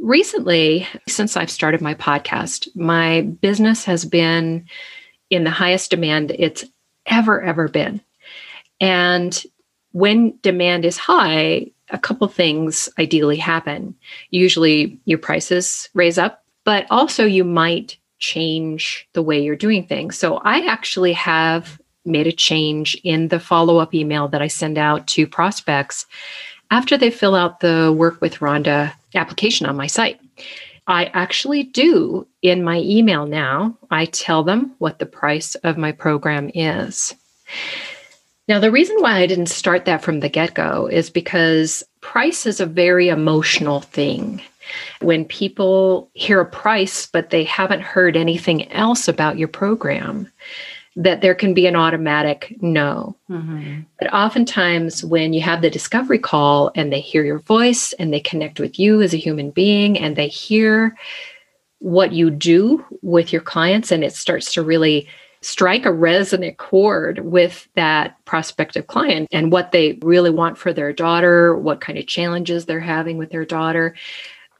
Recently, 0.00 0.88
since 1.06 1.36
I've 1.36 1.50
started 1.50 1.82
my 1.82 1.94
podcast, 1.94 2.74
my 2.74 3.20
business 3.20 3.84
has 3.84 4.06
been 4.06 4.66
in 5.28 5.44
the 5.44 5.50
highest 5.50 5.90
demand 5.90 6.30
it's 6.38 6.64
ever, 7.04 7.42
ever 7.42 7.68
been. 7.68 8.00
And 8.80 9.42
when 9.92 10.38
demand 10.40 10.86
is 10.86 10.96
high, 10.96 11.70
a 11.90 11.98
couple 11.98 12.26
things 12.28 12.88
ideally 12.98 13.36
happen. 13.36 13.94
Usually 14.30 14.98
your 15.04 15.18
prices 15.18 15.90
raise 15.92 16.16
up, 16.16 16.44
but 16.64 16.86
also 16.90 17.26
you 17.26 17.44
might 17.44 17.98
change 18.18 19.06
the 19.12 19.22
way 19.22 19.42
you're 19.42 19.54
doing 19.54 19.86
things. 19.86 20.16
So 20.16 20.36
I 20.38 20.64
actually 20.66 21.12
have 21.12 21.78
made 22.06 22.26
a 22.26 22.32
change 22.32 22.98
in 23.04 23.28
the 23.28 23.40
follow 23.40 23.76
up 23.78 23.94
email 23.94 24.28
that 24.28 24.40
I 24.40 24.46
send 24.46 24.78
out 24.78 25.06
to 25.08 25.26
prospects 25.26 26.06
after 26.70 26.96
they 26.96 27.10
fill 27.10 27.34
out 27.34 27.60
the 27.60 27.94
work 27.96 28.20
with 28.20 28.38
Rhonda 28.38 28.92
application 29.14 29.66
on 29.66 29.76
my 29.76 29.86
site. 29.86 30.20
I 30.86 31.06
actually 31.06 31.64
do 31.64 32.26
in 32.42 32.64
my 32.64 32.78
email 32.78 33.26
now, 33.26 33.76
I 33.90 34.06
tell 34.06 34.42
them 34.42 34.74
what 34.78 34.98
the 34.98 35.06
price 35.06 35.54
of 35.56 35.78
my 35.78 35.92
program 35.92 36.50
is. 36.54 37.14
Now, 38.48 38.58
the 38.58 38.72
reason 38.72 38.96
why 38.98 39.18
I 39.18 39.26
didn't 39.26 39.46
start 39.46 39.84
that 39.84 40.02
from 40.02 40.20
the 40.20 40.28
get 40.28 40.54
go 40.54 40.86
is 40.86 41.08
because 41.08 41.84
price 42.00 42.46
is 42.46 42.58
a 42.58 42.66
very 42.66 43.08
emotional 43.08 43.80
thing. 43.80 44.42
When 45.00 45.24
people 45.24 46.10
hear 46.14 46.40
a 46.40 46.46
price, 46.46 47.06
but 47.06 47.30
they 47.30 47.44
haven't 47.44 47.82
heard 47.82 48.16
anything 48.16 48.70
else 48.72 49.06
about 49.06 49.38
your 49.38 49.48
program, 49.48 50.28
that 51.00 51.22
there 51.22 51.34
can 51.34 51.54
be 51.54 51.66
an 51.66 51.76
automatic 51.76 52.54
no. 52.60 53.16
Mm-hmm. 53.30 53.80
But 53.98 54.12
oftentimes, 54.12 55.02
when 55.02 55.32
you 55.32 55.40
have 55.40 55.62
the 55.62 55.70
discovery 55.70 56.18
call 56.18 56.70
and 56.74 56.92
they 56.92 57.00
hear 57.00 57.24
your 57.24 57.38
voice 57.38 57.94
and 57.94 58.12
they 58.12 58.20
connect 58.20 58.60
with 58.60 58.78
you 58.78 59.00
as 59.00 59.14
a 59.14 59.16
human 59.18 59.50
being 59.50 59.98
and 59.98 60.14
they 60.14 60.28
hear 60.28 60.94
what 61.78 62.12
you 62.12 62.30
do 62.30 62.84
with 63.00 63.32
your 63.32 63.40
clients, 63.40 63.90
and 63.90 64.04
it 64.04 64.12
starts 64.12 64.52
to 64.52 64.62
really 64.62 65.08
strike 65.40 65.86
a 65.86 65.92
resonant 65.92 66.58
chord 66.58 67.20
with 67.20 67.66
that 67.76 68.22
prospective 68.26 68.86
client 68.86 69.26
and 69.32 69.50
what 69.50 69.72
they 69.72 69.98
really 70.02 70.28
want 70.28 70.58
for 70.58 70.74
their 70.74 70.92
daughter, 70.92 71.56
what 71.56 71.80
kind 71.80 71.96
of 71.96 72.06
challenges 72.06 72.66
they're 72.66 72.78
having 72.78 73.16
with 73.16 73.30
their 73.30 73.46
daughter, 73.46 73.94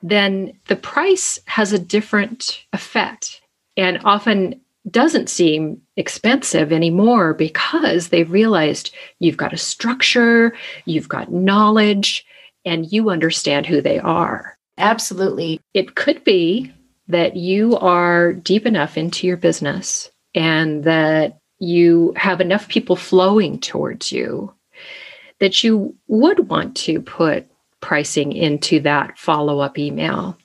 then 0.03 0.55
the 0.69 0.77
price 0.77 1.39
has 1.45 1.75
a 1.75 1.79
different 1.79 2.65
effect. 2.73 3.43
And 3.77 4.01
often 4.05 4.59
doesn't 4.91 5.29
seem 5.29 5.81
expensive 5.97 6.73
anymore 6.73 7.35
because 7.35 8.09
they've 8.09 8.31
realized 8.31 8.95
you've 9.19 9.37
got 9.37 9.53
a 9.53 9.59
structure, 9.59 10.55
you've 10.85 11.09
got 11.09 11.33
knowledge, 11.33 12.25
and 12.65 12.91
you 12.93 13.11
understand 13.11 13.67
who 13.67 13.81
they 13.81 13.99
are. 13.99 14.57
Absolutely. 14.79 15.61
It 15.75 15.95
could 15.95 16.25
be 16.25 16.73
that 17.09 17.37
you 17.37 17.77
are 17.79 18.33
deep 18.33 18.67
enough 18.67 18.97
into 18.97 19.27
your 19.27 19.37
business 19.37 20.11
and 20.35 20.85
that 20.85 21.39
you 21.59 22.15
have 22.17 22.41
enough 22.41 22.69
people 22.69 22.97
flowing 22.97 23.59
towards 23.59 24.13
you 24.13 24.55
that 25.41 25.65
you 25.65 25.97
would 26.07 26.49
want 26.49 26.77
to 26.77 27.01
put 27.01 27.47
pricing 27.81 28.33
into 28.33 28.79
that 28.81 29.19
follow 29.19 29.59
up 29.61 29.79
email. 29.79 30.37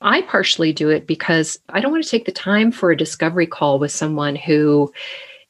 I 0.00 0.22
partially 0.22 0.72
do 0.72 0.88
it 0.88 1.06
because 1.06 1.58
I 1.68 1.80
don't 1.80 1.92
want 1.92 2.04
to 2.04 2.10
take 2.10 2.24
the 2.24 2.32
time 2.32 2.72
for 2.72 2.90
a 2.90 2.96
discovery 2.96 3.46
call 3.46 3.78
with 3.78 3.92
someone 3.92 4.34
who 4.34 4.92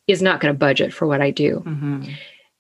is 0.06 0.22
not 0.22 0.40
going 0.40 0.52
to 0.52 0.58
budget 0.58 0.92
for 0.92 1.06
what 1.06 1.20
I 1.20 1.30
do. 1.30 1.62
Mm-hmm. 1.64 2.04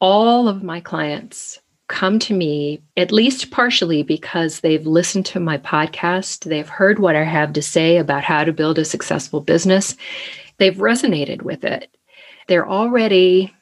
All 0.00 0.48
of 0.48 0.62
my 0.62 0.80
clients 0.80 1.58
come 1.88 2.20
to 2.20 2.32
me 2.32 2.80
at 2.96 3.10
least 3.10 3.50
partially 3.50 4.04
because 4.04 4.60
they've 4.60 4.86
listened 4.86 5.26
to 5.26 5.40
my 5.40 5.58
podcast, 5.58 6.44
they've 6.44 6.68
heard 6.68 7.00
what 7.00 7.16
I 7.16 7.24
have 7.24 7.52
to 7.54 7.62
say 7.62 7.96
about 7.96 8.22
how 8.22 8.44
to 8.44 8.52
build 8.52 8.78
a 8.78 8.84
successful 8.84 9.40
business, 9.40 9.96
they've 10.58 10.76
resonated 10.76 11.42
with 11.42 11.64
it. 11.64 11.94
They're 12.46 12.68
already 12.68 13.52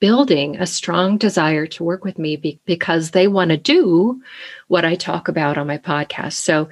building 0.00 0.56
a 0.56 0.66
strong 0.66 1.18
desire 1.18 1.66
to 1.66 1.82
work 1.82 2.04
with 2.04 2.18
me 2.18 2.36
be- 2.36 2.60
because 2.64 3.10
they 3.10 3.26
want 3.26 3.50
to 3.50 3.56
do 3.56 4.22
what 4.68 4.84
I 4.84 4.94
talk 4.94 5.26
about 5.28 5.58
on 5.58 5.66
my 5.66 5.78
podcast. 5.78 6.34
So 6.34 6.68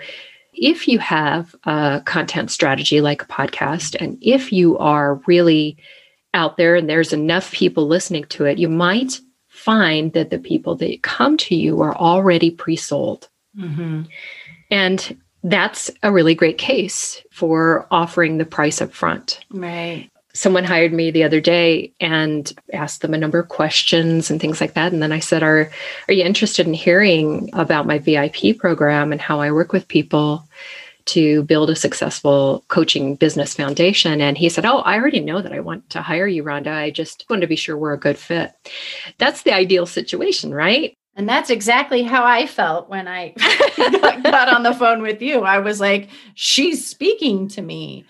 if 0.52 0.88
you 0.88 0.98
have 0.98 1.54
a 1.64 2.02
content 2.04 2.50
strategy 2.50 3.00
like 3.00 3.22
a 3.22 3.26
podcast, 3.26 3.96
and 4.00 4.18
if 4.20 4.52
you 4.52 4.78
are 4.78 5.16
really 5.26 5.76
out 6.34 6.56
there 6.56 6.76
and 6.76 6.88
there's 6.88 7.12
enough 7.12 7.52
people 7.52 7.86
listening 7.86 8.24
to 8.24 8.44
it, 8.44 8.58
you 8.58 8.68
might 8.68 9.20
find 9.48 10.12
that 10.12 10.30
the 10.30 10.38
people 10.38 10.74
that 10.76 11.02
come 11.02 11.36
to 11.36 11.54
you 11.54 11.80
are 11.82 11.96
already 11.96 12.50
pre 12.50 12.76
sold. 12.76 13.28
Mm-hmm. 13.56 14.02
And 14.70 15.20
that's 15.44 15.90
a 16.02 16.12
really 16.12 16.34
great 16.34 16.58
case 16.58 17.22
for 17.30 17.86
offering 17.90 18.38
the 18.38 18.44
price 18.44 18.80
up 18.80 18.92
front. 18.92 19.44
Right 19.50 20.10
someone 20.34 20.64
hired 20.64 20.92
me 20.92 21.10
the 21.10 21.24
other 21.24 21.40
day 21.40 21.92
and 22.00 22.52
asked 22.72 23.02
them 23.02 23.14
a 23.14 23.18
number 23.18 23.38
of 23.38 23.48
questions 23.48 24.30
and 24.30 24.40
things 24.40 24.60
like 24.60 24.74
that. 24.74 24.92
And 24.92 25.02
then 25.02 25.12
i 25.12 25.18
said 25.18 25.42
are 25.42 25.70
are 26.08 26.14
you 26.14 26.24
interested 26.24 26.66
in 26.66 26.74
hearing 26.74 27.50
about 27.52 27.86
my 27.86 27.98
vip 27.98 28.58
program 28.58 29.12
and 29.12 29.20
how 29.20 29.40
i 29.40 29.52
work 29.52 29.72
with 29.72 29.88
people 29.88 30.46
to 31.04 31.42
build 31.42 31.68
a 31.68 31.74
successful 31.76 32.64
coaching 32.68 33.16
business 33.16 33.54
foundation? 33.54 34.20
And 34.20 34.38
he 34.38 34.48
said 34.48 34.64
oh 34.64 34.78
i 34.78 34.96
already 34.96 35.20
know 35.20 35.42
that 35.42 35.52
i 35.52 35.60
want 35.60 35.88
to 35.90 36.02
hire 36.02 36.26
you 36.26 36.44
rhonda. 36.44 36.72
I 36.72 36.90
just 36.90 37.26
want 37.28 37.42
to 37.42 37.48
be 37.48 37.56
sure 37.56 37.76
we're 37.76 37.94
a 37.94 37.98
good 37.98 38.18
fit. 38.18 38.52
That's 39.18 39.42
the 39.42 39.52
ideal 39.52 39.86
situation 39.86 40.54
right? 40.54 40.96
And 41.14 41.28
that's 41.28 41.50
exactly 41.50 42.02
how 42.02 42.24
I 42.24 42.46
felt 42.46 42.88
when 42.88 43.06
I 43.06 43.34
got 44.22 44.48
on 44.48 44.62
the 44.62 44.72
phone 44.72 45.02
with 45.02 45.20
you. 45.20 45.40
I 45.40 45.58
was 45.58 45.78
like, 45.78 46.08
she's 46.34 46.86
speaking 46.86 47.48
to 47.48 47.60
me 47.60 48.06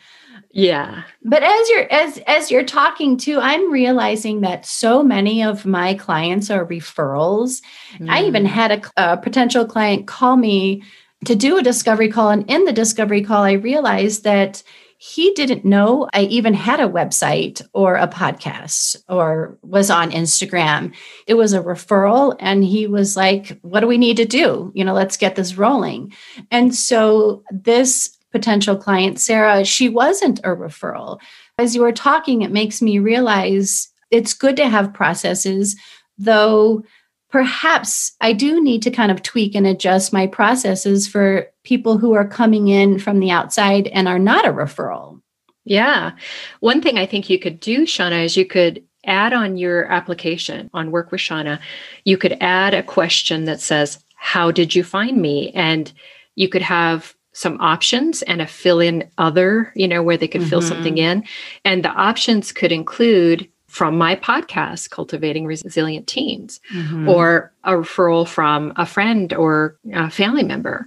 yeah 0.53 1.03
but 1.25 1.43
as 1.43 1.69
you're 1.71 1.91
as 1.91 2.19
as 2.27 2.51
you're 2.51 2.65
talking 2.65 3.17
to 3.17 3.41
i'm 3.41 3.73
realizing 3.73 4.43
that 4.43 4.67
so 4.67 5.03
many 5.03 5.43
of 5.43 5.65
my 5.65 5.95
clients 5.95 6.51
are 6.51 6.67
referrals 6.67 7.63
mm. 7.97 8.09
i 8.11 8.23
even 8.23 8.45
mm. 8.45 8.49
had 8.49 8.71
a, 8.71 9.13
a, 9.13 9.17
potential 9.17 9.65
client 9.65 10.07
call 10.07 10.37
me 10.37 10.83
to 11.25 11.35
do 11.35 11.57
a 11.57 11.63
discovery 11.63 12.09
call 12.09 12.29
and 12.29 12.49
in 12.51 12.65
the 12.65 12.73
discovery 12.73 13.23
call 13.23 13.43
i 13.43 13.53
realized 13.53 14.25
that 14.25 14.63
he 14.99 15.33
didn't 15.33 15.65
know 15.65 16.07
i 16.13 16.23
even 16.25 16.53
had 16.53 16.81
a 16.81 16.89
website 16.89 17.63
or 17.73 17.97
a 17.97 18.07
podcast 18.07 18.97
or 19.09 19.59
was 19.63 19.91
on 19.91 20.11
instagram 20.11 20.95
it 21.27 21.35
was 21.35 21.55
a 21.55 21.63
referral 21.63 22.37
and 22.39 22.63
he 22.63 22.87
was 22.87 23.17
like 23.17 23.59
what 23.63 23.81
do 23.81 23.87
we 23.87 23.97
need 23.97 24.19
to 24.19 24.27
do 24.27 24.71
you 24.75 24.85
know 24.85 24.93
let's 24.93 25.17
get 25.17 25.35
this 25.35 25.57
rolling 25.57 26.13
and 26.51 26.75
so 26.75 27.43
this 27.51 28.12
potential 28.33 28.77
client, 28.77 29.21
Sarah, 29.21 29.65
she 29.65 29.89
wasn't 29.89 30.41
a 30.41 30.49
referral. 30.49 31.21
As 31.59 31.75
you 31.75 31.83
were 31.83 31.93
talking, 31.93 32.43
it 32.43 32.51
makes 32.51 32.83
me 32.83 32.99
realize 32.99 33.89
it's 34.11 34.35
good 34.35 34.57
to 34.57 34.69
have 34.69 34.95
processes, 34.95 35.77
though 36.19 36.83
perhaps 37.31 38.13
I 38.21 38.33
do 38.33 38.63
need 38.63 38.83
to 38.83 38.91
kind 38.91 39.11
of 39.11 39.23
tweak 39.23 39.55
and 39.55 39.67
adjust 39.67 40.13
my 40.13 40.27
processes 40.27 41.09
for 41.09 41.49
people 41.65 41.99
who 41.99 42.13
are 42.13 42.27
coming 42.27 42.69
in 42.69 42.99
from 42.99 43.21
the 43.21 43.31
outside 43.31 43.89
and 43.89 44.07
are 44.07 44.19
not 44.19 44.47
a 44.47 44.53
referral. 44.53 45.21
Yeah. 45.65 46.13
One 46.61 46.83
thing 46.83 46.99
I 46.99 47.07
think 47.07 47.31
you 47.31 47.39
could 47.39 47.61
do, 47.61 47.87
Shauna, 47.87 48.25
is 48.25 48.37
you 48.37 48.45
could 48.45 48.85
add 49.05 49.33
on 49.33 49.57
your 49.57 49.91
application 49.91 50.71
on 50.75 50.91
Work 50.91 51.11
with 51.11 51.21
Shauna, 51.21 51.59
you 52.05 52.17
could 52.17 52.37
add 52.41 52.75
a 52.75 52.83
question 52.83 53.47
that 53.47 53.61
says, 53.61 54.03
How 54.17 54.51
did 54.51 54.75
you 54.75 54.85
find 54.85 55.21
me? 55.21 55.51
And 55.53 55.93
you 56.35 56.49
could 56.49 56.63
have 56.63 57.15
some 57.33 57.61
options 57.61 58.23
and 58.23 58.43
a 58.43 58.47
fill 58.47 58.81
in 58.81 59.09
other, 59.19 59.73
you 59.75 59.89
know, 59.89 60.03
where 60.03 60.17
they 60.17 60.29
could 60.29 60.43
mm-hmm. 60.43 60.51
fill 60.51 60.63
something 60.63 60.99
in. 60.99 61.25
And 61.65 61.85
the 61.85 61.91
options 61.91 62.53
could 62.53 62.73
include 62.73 63.49
from 63.69 63.97
my 63.97 64.15
podcast, 64.15 64.91
Cultivating 64.91 65.47
Resilient 65.47 66.07
Teens, 66.07 66.61
mm-hmm. 66.75 67.09
or 67.09 67.53
a 67.65 67.73
referral 67.73 68.29
from 68.29 68.75
a 68.77 68.85
friend 68.85 69.33
or 69.33 69.79
a 69.95 70.11
family 70.11 70.43
member. 70.43 70.87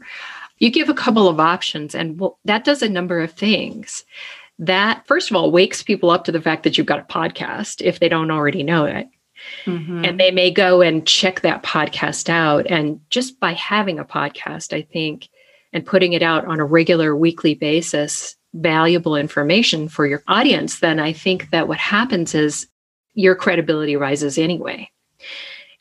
You 0.59 0.69
give 0.69 0.87
a 0.87 0.93
couple 0.93 1.27
of 1.27 1.39
options, 1.39 1.95
and 1.95 2.19
well, 2.19 2.37
that 2.45 2.63
does 2.63 2.83
a 2.83 2.89
number 2.89 3.19
of 3.19 3.33
things. 3.33 4.05
That, 4.59 5.05
first 5.07 5.31
of 5.31 5.35
all, 5.35 5.51
wakes 5.51 5.81
people 5.81 6.11
up 6.11 6.25
to 6.25 6.31
the 6.31 6.41
fact 6.41 6.61
that 6.63 6.77
you've 6.77 6.85
got 6.85 6.99
a 6.99 7.03
podcast 7.03 7.81
if 7.81 7.99
they 7.99 8.07
don't 8.07 8.31
already 8.31 8.61
know 8.61 8.85
it. 8.85 9.09
Mm-hmm. 9.65 10.05
And 10.05 10.19
they 10.19 10.31
may 10.31 10.51
go 10.51 10.81
and 10.81 11.05
check 11.07 11.41
that 11.41 11.63
podcast 11.63 12.29
out. 12.29 12.67
And 12.67 13.01
just 13.09 13.39
by 13.39 13.53
having 13.53 13.99
a 13.99 14.05
podcast, 14.05 14.73
I 14.73 14.83
think 14.83 15.27
and 15.75 15.85
putting 15.85 16.13
it 16.13 16.23
out 16.23 16.45
on 16.45 16.61
a 16.61 16.65
regular 16.65 17.13
weekly 17.17 17.53
basis, 17.53 18.37
valuable 18.53 19.17
information 19.17 19.89
for 19.89 20.07
your 20.07 20.23
audience, 20.25 20.79
then 20.79 21.01
I 21.01 21.11
think 21.11 21.49
that 21.49 21.67
what 21.67 21.77
happens 21.77 22.33
is 22.33 22.67
your 23.13 23.35
credibility 23.35 23.97
rises 23.97 24.37
anyway. 24.37 24.89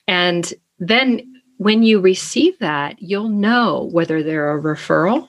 And 0.08 0.52
then 0.80 1.40
when 1.58 1.84
you 1.84 2.00
receive 2.00 2.58
that, 2.58 3.00
you'll 3.00 3.28
know 3.28 3.88
whether 3.92 4.20
they're 4.20 4.58
a 4.58 4.60
referral 4.60 5.28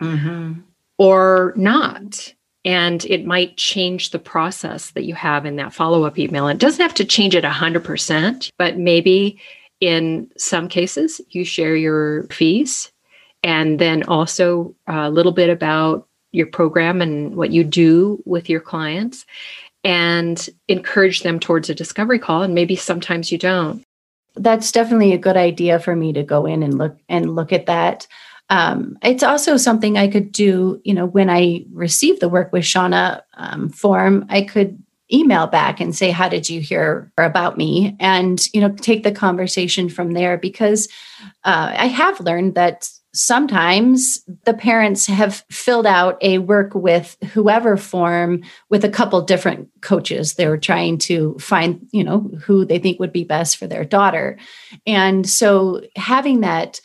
mm-hmm. 0.00 0.60
or 0.98 1.52
not. 1.56 2.32
And 2.64 3.04
it 3.06 3.26
might 3.26 3.56
change 3.56 4.10
the 4.10 4.20
process 4.20 4.92
that 4.92 5.04
you 5.04 5.14
have 5.16 5.44
in 5.44 5.56
that 5.56 5.74
follow 5.74 6.04
up 6.04 6.20
email. 6.20 6.46
It 6.46 6.58
doesn't 6.58 6.80
have 6.80 6.94
to 6.94 7.04
change 7.04 7.34
it 7.34 7.42
100%, 7.42 8.50
but 8.58 8.78
maybe 8.78 9.40
in 9.80 10.30
some 10.38 10.68
cases 10.68 11.20
you 11.30 11.44
share 11.44 11.74
your 11.74 12.28
fees 12.28 12.92
and 13.44 13.78
then 13.78 14.02
also 14.04 14.74
a 14.88 15.10
little 15.10 15.30
bit 15.30 15.50
about 15.50 16.08
your 16.32 16.46
program 16.46 17.00
and 17.00 17.36
what 17.36 17.52
you 17.52 17.62
do 17.62 18.20
with 18.24 18.48
your 18.48 18.58
clients 18.58 19.24
and 19.84 20.48
encourage 20.66 21.22
them 21.22 21.38
towards 21.38 21.68
a 21.68 21.74
discovery 21.74 22.18
call 22.18 22.42
and 22.42 22.54
maybe 22.54 22.74
sometimes 22.74 23.30
you 23.30 23.38
don't. 23.38 23.84
That's 24.34 24.72
definitely 24.72 25.12
a 25.12 25.18
good 25.18 25.36
idea 25.36 25.78
for 25.78 25.94
me 25.94 26.12
to 26.14 26.24
go 26.24 26.46
in 26.46 26.62
and 26.62 26.78
look 26.78 26.98
and 27.08 27.36
look 27.36 27.52
at 27.52 27.66
that. 27.66 28.08
Um, 28.50 28.98
it's 29.02 29.22
also 29.22 29.56
something 29.56 29.96
i 29.96 30.06
could 30.06 30.30
do 30.30 30.78
you 30.84 30.92
know 30.92 31.06
when 31.06 31.30
i 31.30 31.64
receive 31.72 32.20
the 32.20 32.28
work 32.28 32.52
with 32.52 32.62
shauna 32.62 33.22
um, 33.38 33.70
form 33.70 34.26
i 34.28 34.42
could 34.42 34.84
email 35.10 35.46
back 35.46 35.80
and 35.80 35.96
say 35.96 36.10
how 36.10 36.28
did 36.28 36.48
you 36.50 36.60
hear 36.60 37.10
about 37.16 37.56
me? 37.56 37.96
And 38.00 38.46
you 38.52 38.60
know 38.60 38.70
take 38.70 39.02
the 39.02 39.12
conversation 39.12 39.88
from 39.88 40.12
there 40.12 40.36
because 40.36 40.88
uh, 41.44 41.72
i 41.74 41.86
have 41.86 42.20
learned 42.20 42.54
that 42.54 42.90
sometimes 43.14 44.22
the 44.44 44.52
parents 44.52 45.06
have 45.06 45.44
filled 45.50 45.86
out 45.86 46.18
a 46.20 46.38
work 46.38 46.74
with 46.74 47.16
whoever 47.32 47.76
form 47.76 48.42
with 48.68 48.84
a 48.84 48.90
couple 48.90 49.22
different 49.22 49.68
coaches. 49.80 50.34
They 50.34 50.48
were 50.48 50.58
trying 50.58 50.98
to 50.98 51.38
find 51.38 51.86
you 51.92 52.04
know 52.04 52.20
who 52.42 52.64
they 52.64 52.78
think 52.78 52.98
would 53.00 53.12
be 53.12 53.24
best 53.24 53.56
for 53.56 53.66
their 53.66 53.84
daughter. 53.84 54.36
And 54.86 55.28
so 55.28 55.82
having 55.96 56.40
that 56.40 56.80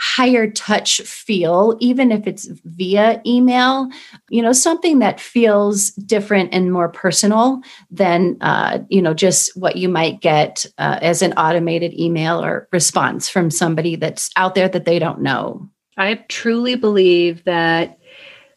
higher 0.00 0.50
touch 0.50 1.02
feel, 1.02 1.76
even 1.78 2.10
if 2.10 2.26
it's 2.26 2.46
via 2.64 3.20
email, 3.26 3.86
you 4.30 4.40
know, 4.40 4.52
something 4.52 4.98
that 5.00 5.20
feels 5.20 5.90
different 5.90 6.54
and 6.54 6.72
more 6.72 6.88
personal 6.88 7.60
than, 7.90 8.38
uh, 8.40 8.78
you 8.88 9.02
know, 9.02 9.12
just 9.12 9.54
what 9.58 9.76
you 9.76 9.90
might 9.90 10.22
get 10.22 10.64
uh, 10.78 10.98
as 11.02 11.20
an 11.20 11.34
automated 11.34 11.92
email 11.92 12.42
or 12.42 12.66
response 12.72 13.28
from 13.28 13.50
somebody 13.50 13.94
that's 13.94 14.30
out 14.36 14.54
there 14.54 14.70
that 14.70 14.86
they 14.86 14.98
don't 14.98 15.20
know. 15.20 15.68
I 15.98 16.14
truly 16.28 16.76
believe 16.76 17.44
that 17.44 17.98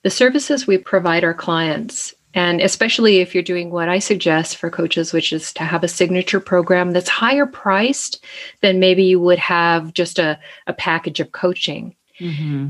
the 0.03 0.09
services 0.09 0.65
we 0.65 0.77
provide 0.77 1.25
our 1.25 1.33
clients 1.33 2.13
and 2.33 2.61
especially 2.61 3.19
if 3.19 3.33
you're 3.33 3.43
doing 3.43 3.69
what 3.69 3.89
I 3.89 3.99
suggest 3.99 4.57
for 4.57 4.69
coaches, 4.69 5.13
which 5.13 5.31
is 5.31 5.53
to 5.53 5.63
have 5.63 5.83
a 5.83 5.87
signature 5.87 6.39
program 6.39 6.91
that's 6.91 7.09
higher 7.09 7.45
priced 7.45 8.23
than 8.61 8.79
maybe 8.79 9.03
you 9.03 9.19
would 9.19 9.39
have 9.39 9.93
just 9.93 10.19
a, 10.19 10.39
a 10.67 10.73
package 10.73 11.19
of 11.19 11.31
coaching. 11.31 11.95
Mm-hmm. 12.19 12.69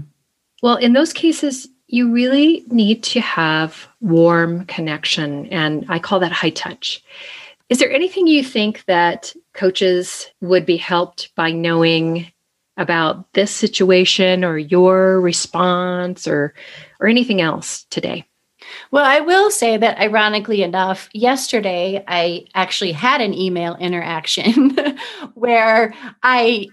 Well, 0.62 0.76
in 0.76 0.94
those 0.94 1.14
cases, 1.14 1.68
you 1.88 2.12
really 2.12 2.64
need 2.68 3.04
to 3.04 3.22
have 3.22 3.88
warm 4.02 4.66
connection. 4.66 5.46
And 5.48 5.86
I 5.90 6.00
call 6.00 6.20
that 6.20 6.32
high 6.32 6.50
touch. 6.50 7.04
Is 7.70 7.80
there 7.80 7.92
anything 7.92 8.28
you 8.28 8.44
think 8.44 8.84
that 8.86 9.34
coaches 9.54 10.30
would 10.42 10.66
be 10.66 10.78
helped 10.78 11.34
by 11.36 11.52
knowing 11.52 12.32
about 12.78 13.32
this 13.34 13.52
situation 13.52 14.44
or 14.44 14.58
your 14.58 15.22
response 15.22 16.28
or 16.28 16.54
or 17.00 17.08
anything 17.08 17.42
else 17.42 17.86
today? 17.90 18.26
Well, 18.92 19.06
I 19.06 19.20
will 19.20 19.52
say 19.52 19.78
that 19.78 20.00
ironically 20.00 20.64
enough, 20.64 21.10
yesterday 21.14 22.04
I 22.08 22.46
actually 22.54 22.92
had 22.92 23.22
an 23.22 23.34
email 23.34 23.76
interaction 23.76 24.78
where 25.34 25.94
I 26.22 26.68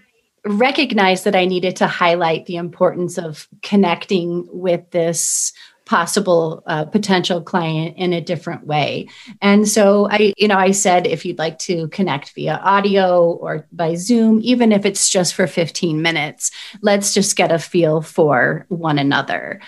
recognized 0.45 1.25
that 1.25 1.35
I 1.35 1.45
needed 1.45 1.75
to 1.77 1.87
highlight 1.87 2.45
the 2.45 2.55
importance 2.55 3.17
of 3.17 3.47
connecting 3.61 4.47
with 4.51 4.89
this 4.91 5.53
possible 5.85 6.63
uh, 6.67 6.85
potential 6.85 7.41
client 7.41 7.97
in 7.97 8.13
a 8.13 8.21
different 8.21 8.65
way. 8.65 9.09
And 9.41 9.67
so 9.67 10.07
I, 10.09 10.33
you 10.37 10.47
know, 10.47 10.57
I 10.57 10.71
said 10.71 11.05
if 11.05 11.25
you'd 11.25 11.37
like 11.37 11.59
to 11.59 11.89
connect 11.89 12.33
via 12.33 12.61
audio 12.63 13.31
or 13.31 13.67
by 13.73 13.95
Zoom, 13.95 14.39
even 14.41 14.71
if 14.71 14.85
it's 14.85 15.09
just 15.09 15.33
for 15.33 15.47
15 15.47 16.01
minutes, 16.01 16.49
let's 16.81 17.13
just 17.13 17.35
get 17.35 17.51
a 17.51 17.59
feel 17.59 18.01
for 18.01 18.65
one 18.69 18.99
another. 18.99 19.59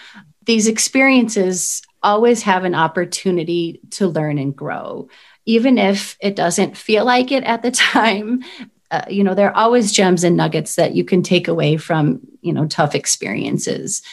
These 0.45 0.67
experiences 0.67 1.81
always 2.03 2.43
have 2.43 2.65
an 2.65 2.75
opportunity 2.75 3.79
to 3.91 4.07
learn 4.07 4.37
and 4.37 4.55
grow. 4.55 5.07
Even 5.45 5.77
if 5.77 6.17
it 6.21 6.35
doesn't 6.35 6.77
feel 6.77 7.05
like 7.05 7.31
it 7.31 7.43
at 7.43 7.63
the 7.63 7.71
time, 7.95 8.43
uh, 8.91 9.05
you 9.09 9.23
know, 9.23 9.33
there 9.33 9.49
are 9.49 9.55
always 9.55 9.91
gems 9.91 10.23
and 10.23 10.37
nuggets 10.37 10.75
that 10.75 10.93
you 10.93 11.03
can 11.03 11.23
take 11.23 11.47
away 11.47 11.77
from, 11.77 12.19
you 12.41 12.53
know, 12.53 12.67
tough 12.67 12.93
experiences. 12.93 14.03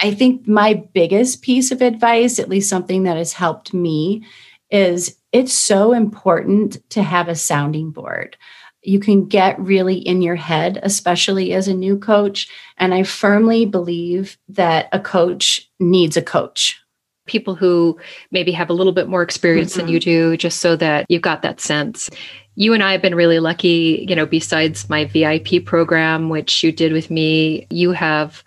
I 0.00 0.14
think 0.14 0.46
my 0.46 0.74
biggest 0.74 1.42
piece 1.42 1.72
of 1.72 1.82
advice, 1.82 2.38
at 2.38 2.48
least 2.48 2.68
something 2.68 3.02
that 3.02 3.16
has 3.16 3.32
helped 3.32 3.74
me, 3.74 4.24
is 4.70 5.16
it's 5.32 5.52
so 5.52 5.92
important 5.92 6.88
to 6.90 7.02
have 7.02 7.28
a 7.28 7.34
sounding 7.34 7.90
board. 7.90 8.36
You 8.82 9.00
can 9.00 9.26
get 9.26 9.60
really 9.60 9.96
in 9.96 10.22
your 10.22 10.36
head, 10.36 10.80
especially 10.82 11.52
as 11.52 11.68
a 11.68 11.74
new 11.74 11.98
coach. 11.98 12.48
And 12.78 12.94
I 12.94 13.02
firmly 13.04 13.64
believe 13.64 14.38
that 14.48 14.88
a 14.92 14.98
coach 14.98 15.70
needs 15.78 16.16
a 16.16 16.22
coach 16.22 16.81
people 17.26 17.54
who 17.54 17.98
maybe 18.30 18.52
have 18.52 18.70
a 18.70 18.74
little 18.74 18.92
bit 18.92 19.08
more 19.08 19.22
experience 19.22 19.72
mm-hmm. 19.72 19.86
than 19.86 19.88
you 19.88 20.00
do, 20.00 20.36
just 20.36 20.60
so 20.60 20.76
that 20.76 21.06
you've 21.08 21.22
got 21.22 21.42
that 21.42 21.60
sense. 21.60 22.10
You 22.54 22.74
and 22.74 22.82
I 22.82 22.92
have 22.92 23.02
been 23.02 23.14
really 23.14 23.40
lucky, 23.40 24.04
you 24.08 24.14
know, 24.14 24.26
besides 24.26 24.88
my 24.90 25.06
VIP 25.06 25.64
program, 25.64 26.28
which 26.28 26.62
you 26.62 26.72
did 26.72 26.92
with 26.92 27.10
me, 27.10 27.66
you 27.70 27.92
have 27.92 28.42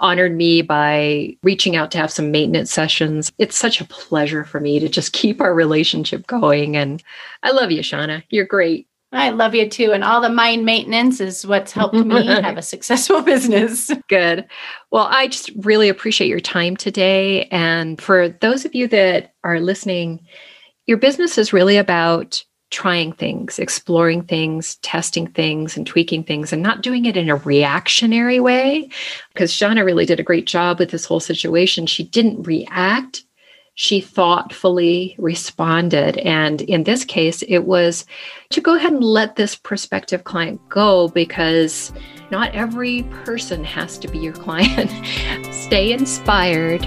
honored 0.00 0.36
me 0.36 0.62
by 0.62 1.36
reaching 1.42 1.76
out 1.76 1.90
to 1.92 1.98
have 1.98 2.10
some 2.10 2.30
maintenance 2.30 2.72
sessions. 2.72 3.30
It's 3.38 3.56
such 3.56 3.80
a 3.80 3.84
pleasure 3.84 4.44
for 4.44 4.58
me 4.58 4.80
to 4.80 4.88
just 4.88 5.12
keep 5.12 5.40
our 5.40 5.54
relationship 5.54 6.26
going. 6.26 6.76
And 6.76 7.02
I 7.42 7.52
love 7.52 7.70
you, 7.70 7.82
Shauna. 7.82 8.24
You're 8.28 8.44
great. 8.44 8.88
I 9.12 9.28
love 9.28 9.54
you 9.54 9.68
too. 9.68 9.92
And 9.92 10.02
all 10.02 10.20
the 10.20 10.30
mind 10.30 10.64
maintenance 10.64 11.20
is 11.20 11.46
what's 11.46 11.72
helped 11.72 11.94
me 11.94 12.26
have 12.42 12.56
a 12.56 12.62
successful 12.62 13.20
business. 13.22 13.90
Good. 14.08 14.46
Well, 14.90 15.06
I 15.10 15.28
just 15.28 15.50
really 15.56 15.88
appreciate 15.88 16.28
your 16.28 16.40
time 16.40 16.76
today. 16.76 17.44
And 17.46 18.00
for 18.00 18.28
those 18.28 18.64
of 18.64 18.74
you 18.74 18.88
that 18.88 19.34
are 19.44 19.60
listening, 19.60 20.26
your 20.86 20.96
business 20.96 21.36
is 21.36 21.52
really 21.52 21.76
about 21.76 22.42
trying 22.70 23.12
things, 23.12 23.58
exploring 23.58 24.22
things, 24.22 24.76
testing 24.76 25.26
things, 25.26 25.76
and 25.76 25.86
tweaking 25.86 26.24
things, 26.24 26.54
and 26.54 26.62
not 26.62 26.82
doing 26.82 27.04
it 27.04 27.18
in 27.18 27.28
a 27.28 27.36
reactionary 27.36 28.40
way. 28.40 28.88
Because 29.34 29.52
Shauna 29.52 29.84
really 29.84 30.06
did 30.06 30.20
a 30.20 30.24
great 30.24 30.46
job 30.46 30.78
with 30.78 30.90
this 30.90 31.04
whole 31.04 31.20
situation. 31.20 31.86
She 31.86 32.02
didn't 32.02 32.44
react 32.44 33.24
she 33.74 34.00
thoughtfully 34.00 35.16
responded. 35.18 36.18
And 36.18 36.60
in 36.62 36.84
this 36.84 37.04
case, 37.04 37.42
it 37.42 37.60
was 37.60 38.04
to 38.50 38.60
go 38.60 38.76
ahead 38.76 38.92
and 38.92 39.04
let 39.04 39.36
this 39.36 39.54
prospective 39.54 40.24
client 40.24 40.60
go 40.68 41.08
because 41.08 41.92
not 42.30 42.54
every 42.54 43.02
person 43.24 43.64
has 43.64 43.98
to 43.98 44.08
be 44.08 44.18
your 44.18 44.34
client. 44.34 44.90
Stay 45.54 45.92
inspired 45.92 46.84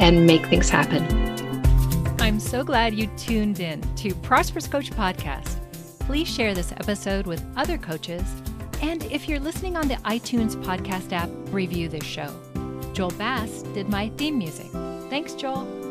and 0.00 0.26
make 0.26 0.46
things 0.46 0.68
happen. 0.70 1.04
I'm 2.20 2.40
so 2.40 2.62
glad 2.62 2.94
you 2.94 3.06
tuned 3.16 3.60
in 3.60 3.80
to 3.96 4.14
Prosperous 4.16 4.68
Coach 4.68 4.90
Podcast. 4.90 5.56
Please 6.00 6.28
share 6.28 6.54
this 6.54 6.72
episode 6.72 7.26
with 7.26 7.44
other 7.56 7.78
coaches. 7.78 8.22
And 8.80 9.02
if 9.04 9.28
you're 9.28 9.40
listening 9.40 9.76
on 9.76 9.88
the 9.88 9.96
iTunes 9.96 10.54
podcast 10.62 11.12
app, 11.12 11.30
review 11.52 11.88
this 11.88 12.04
show. 12.04 12.32
Joel 12.92 13.10
Bass 13.12 13.62
did 13.74 13.88
my 13.88 14.08
theme 14.10 14.38
music. 14.38 14.68
Thanks, 15.10 15.34
Joel. 15.34 15.87